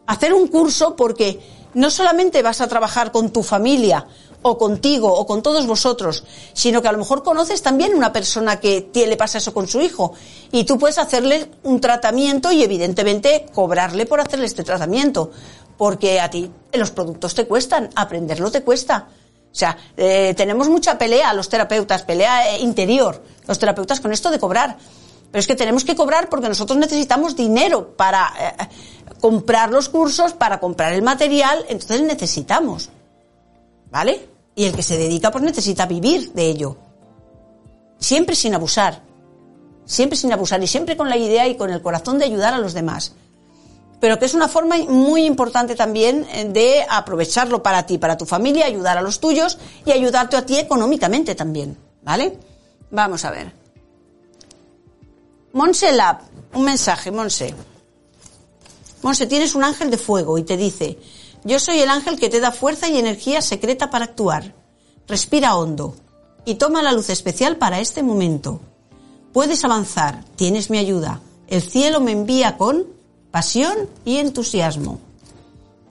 [0.06, 1.40] hacer un curso, porque
[1.74, 4.06] no solamente vas a trabajar con tu familia
[4.42, 8.58] o contigo o con todos vosotros, sino que a lo mejor conoces también una persona
[8.58, 10.14] que le pasa eso con su hijo
[10.52, 15.30] y tú puedes hacerle un tratamiento y evidentemente cobrarle por hacerle este tratamiento,
[15.76, 19.08] porque a ti los productos te cuestan, aprenderlo te cuesta.
[19.52, 24.30] O sea, eh, tenemos mucha pelea los terapeutas, pelea eh, interior, los terapeutas con esto
[24.30, 24.76] de cobrar.
[25.30, 28.68] Pero es que tenemos que cobrar porque nosotros necesitamos dinero para eh,
[29.20, 32.90] comprar los cursos, para comprar el material, entonces necesitamos.
[33.90, 34.29] ¿Vale?
[34.60, 36.76] Y el que se dedica pues necesita vivir de ello.
[37.98, 39.00] Siempre sin abusar.
[39.86, 42.58] Siempre sin abusar y siempre con la idea y con el corazón de ayudar a
[42.58, 43.14] los demás.
[44.00, 48.26] Pero que es una forma muy importante también eh, de aprovecharlo para ti, para tu
[48.26, 49.56] familia, ayudar a los tuyos
[49.86, 51.78] y ayudarte a ti económicamente también.
[52.02, 52.36] ¿Vale?
[52.90, 53.54] Vamos a ver.
[55.54, 56.18] Monse Lab,
[56.52, 57.54] un mensaje, Monse.
[59.00, 60.98] Monse, tienes un ángel de fuego y te dice,
[61.44, 64.54] yo soy el ángel que te da fuerza y energía secreta para actuar.
[65.06, 65.96] Respira hondo
[66.44, 68.60] y toma la luz especial para este momento.
[69.32, 71.20] Puedes avanzar, tienes mi ayuda.
[71.48, 72.86] El cielo me envía con
[73.30, 75.00] pasión y entusiasmo.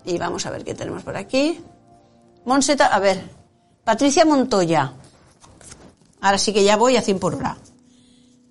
[0.05, 1.59] Y vamos a ver qué tenemos por aquí.
[2.45, 3.29] Monseta, a ver,
[3.83, 4.93] Patricia Montoya.
[6.21, 7.57] Ahora sí que ya voy a 100 por hora.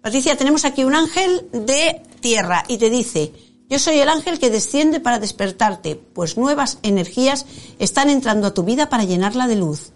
[0.01, 3.32] Patricia, tenemos aquí un ángel de tierra y te dice,
[3.68, 7.44] yo soy el ángel que desciende para despertarte, pues nuevas energías
[7.78, 9.92] están entrando a tu vida para llenarla de luz.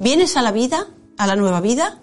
[0.00, 2.00] ¿Vienes a la vida, a la nueva vida?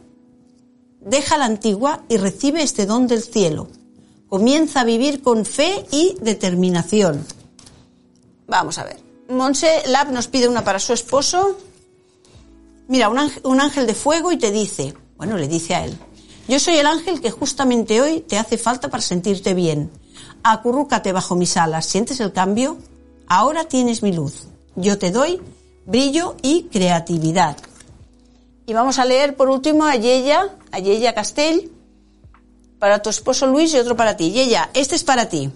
[1.02, 3.68] Deja la antigua y recibe este don del cielo.
[4.30, 7.26] Comienza a vivir con fe y determinación.
[8.48, 9.02] Vamos a ver.
[9.28, 11.58] Monse Lab nos pide una para su esposo.
[12.88, 15.98] Mira, un ángel, un ángel de fuego y te dice, bueno, le dice a él,
[16.48, 19.92] yo soy el ángel que justamente hoy te hace falta para sentirte bien
[20.44, 22.78] acurrúcate bajo mis alas, ¿sientes el cambio?
[23.28, 24.48] Ahora tienes mi luz.
[24.76, 25.42] Yo te doy
[25.86, 27.58] brillo y creatividad.
[28.66, 31.72] Y vamos a leer por último a Yeya, a Yeya Castell,
[32.78, 34.32] para tu esposo Luis y otro para ti.
[34.32, 35.52] Yeya, este es para ti.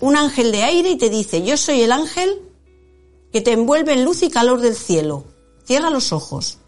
[0.00, 2.42] Un ángel de aire y te dice, yo soy el ángel
[3.32, 5.24] que te envuelve en luz y calor del cielo.
[5.64, 6.58] Cierra los ojos.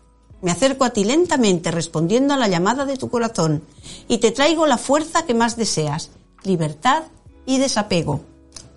[0.41, 3.63] Me acerco a ti lentamente respondiendo a la llamada de tu corazón
[4.09, 6.11] y te traigo la fuerza que más deseas
[6.45, 7.05] libertad
[7.47, 8.21] y desapego.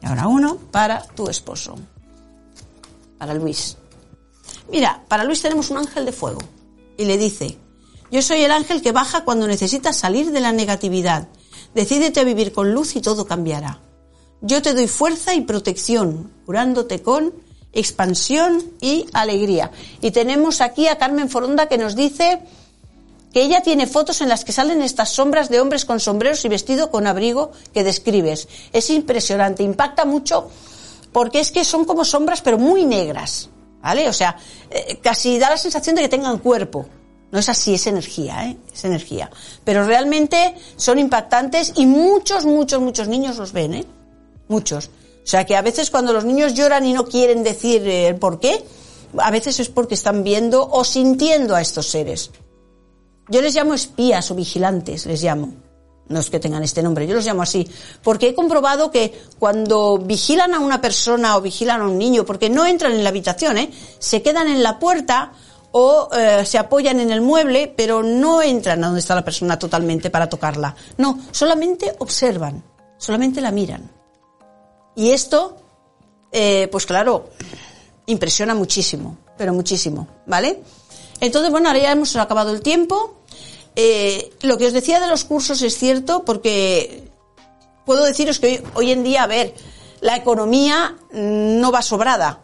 [0.01, 1.76] Y ahora uno para tu esposo,
[3.18, 3.78] para Luis.
[4.72, 6.39] Mira, para Luis tenemos un ángel de fuego
[6.97, 7.57] y le dice,
[8.11, 11.28] yo soy el ángel que baja cuando necesitas salir de la negatividad.
[11.74, 13.80] Decídete a vivir con luz y todo cambiará.
[14.41, 17.34] Yo te doy fuerza y protección, curándote con
[17.74, 19.72] expansión y alegría.
[20.01, 22.41] Y tenemos aquí a Carmen Foronda que nos dice
[23.34, 26.49] que ella tiene fotos en las que salen estas sombras de hombres con sombreros y
[26.49, 28.47] vestido con abrigo que describes.
[28.73, 30.49] Es impresionante, impacta mucho
[31.11, 33.49] porque es que son como sombras pero muy negras,
[33.82, 34.07] ¿vale?
[34.07, 34.38] O sea,
[34.69, 36.86] eh, casi da la sensación de que tengan cuerpo.
[37.32, 38.57] No es así, es energía, ¿eh?
[38.73, 39.30] Es energía.
[39.63, 43.86] Pero realmente son impactantes y muchos, muchos, muchos niños los ven, ¿eh?
[44.47, 44.88] Muchos.
[44.88, 48.39] O sea que a veces cuando los niños lloran y no quieren decir eh, por
[48.39, 48.63] qué,
[49.17, 52.32] a veces es porque están viendo o sintiendo a estos seres.
[53.30, 55.53] Yo les llamo espías o vigilantes, les llamo.
[56.09, 57.67] No es que tengan este nombre, yo los llamo así.
[58.01, 62.49] Porque he comprobado que cuando vigilan a una persona o vigilan a un niño, porque
[62.49, 63.71] no entran en la habitación, ¿eh?
[63.99, 65.34] se quedan en la puerta
[65.71, 69.59] o eh, se apoyan en el mueble, pero no entran a donde está la persona
[69.59, 70.73] totalmente para tocarla.
[70.97, 72.63] No, solamente observan,
[72.97, 73.91] solamente la miran.
[74.95, 75.57] Y esto,
[76.32, 77.30] eh, pues claro,
[78.05, 80.63] impresiona muchísimo, pero muchísimo, ¿vale?
[81.20, 83.15] Entonces, bueno, ahora ya hemos acabado el tiempo.
[83.76, 87.11] Eh, lo que os decía de los cursos es cierto porque
[87.86, 89.53] puedo deciros que hoy, en día, a ver,
[90.01, 92.41] la economía no va sobrada.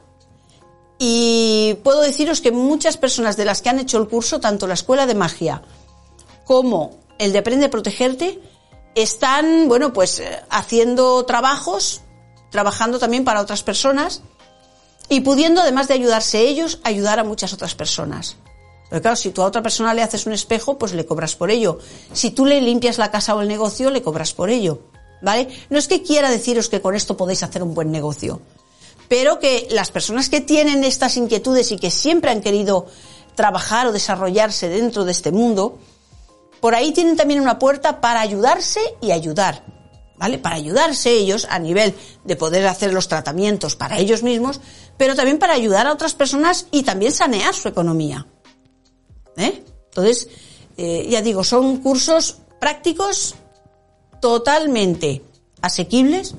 [0.99, 4.75] Y puedo deciros que muchas personas de las que han hecho el curso, tanto la
[4.75, 5.61] escuela de magia
[6.45, 8.39] como el de aprende a protegerte,
[8.95, 12.01] están, bueno, pues eh, haciendo trabajos,
[12.51, 14.21] trabajando también para otras personas
[15.09, 18.37] y pudiendo, además de ayudarse ellos, ayudar a muchas otras personas.
[18.93, 21.49] Pero claro, si tú a otra persona le haces un espejo, pues le cobras por
[21.49, 21.79] ello.
[22.13, 24.81] Si tú le limpias la casa o el negocio, le cobras por ello.
[25.23, 25.47] ¿Vale?
[25.71, 28.39] No es que quiera deciros que con esto podéis hacer un buen negocio,
[29.07, 32.85] pero que las personas que tienen estas inquietudes y que siempre han querido
[33.33, 35.79] trabajar o desarrollarse dentro de este mundo,
[36.61, 39.65] por ahí tienen también una puerta para ayudarse y ayudar,
[40.17, 40.37] ¿vale?
[40.37, 44.61] Para ayudarse ellos a nivel de poder hacer los tratamientos para ellos mismos,
[44.97, 48.27] pero también para ayudar a otras personas y también sanear su economía.
[49.37, 49.63] ¿Eh?
[49.89, 50.29] Entonces,
[50.77, 53.35] eh, ya digo, son cursos prácticos
[54.21, 55.21] totalmente
[55.61, 56.35] asequibles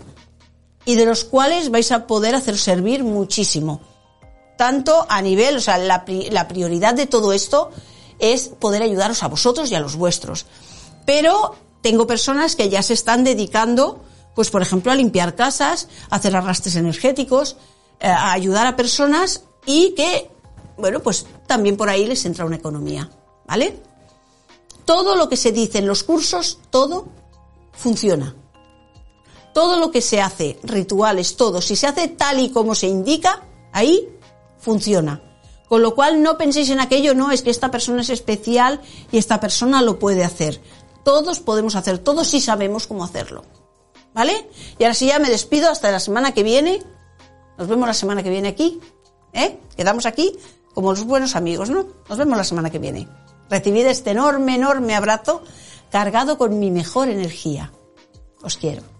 [0.84, 3.80] y de los cuales vais a poder hacer servir muchísimo.
[4.56, 7.70] Tanto a nivel, o sea, la, la prioridad de todo esto
[8.18, 10.46] es poder ayudaros a vosotros y a los vuestros.
[11.04, 14.02] Pero tengo personas que ya se están dedicando,
[14.34, 17.56] pues por ejemplo, a limpiar casas, a hacer arrastres energéticos,
[18.00, 20.30] eh, a ayudar a personas y que,
[20.76, 23.10] bueno, pues también por ahí les entra una economía,
[23.46, 23.80] ¿vale?
[24.84, 27.06] Todo lo que se dice en los cursos, todo
[27.72, 28.34] funciona.
[29.52, 33.42] Todo lo que se hace, rituales, todo, si se hace tal y como se indica,
[33.72, 34.08] ahí
[34.58, 35.22] funciona.
[35.68, 38.80] Con lo cual no penséis en aquello, no, es que esta persona es especial
[39.12, 40.60] y esta persona lo puede hacer.
[41.04, 43.44] Todos podemos hacer, todos sí sabemos cómo hacerlo.
[44.12, 44.48] ¿Vale?
[44.78, 46.82] Y ahora sí ya me despido hasta la semana que viene.
[47.58, 48.80] Nos vemos la semana que viene aquí.
[49.32, 49.58] ¿Eh?
[49.76, 50.36] Quedamos aquí
[50.74, 51.86] como los buenos amigos, ¿no?
[52.08, 53.08] Nos vemos la semana que viene.
[53.48, 55.42] Recibid este enorme, enorme abrazo
[55.90, 57.72] cargado con mi mejor energía.
[58.42, 58.93] Os quiero.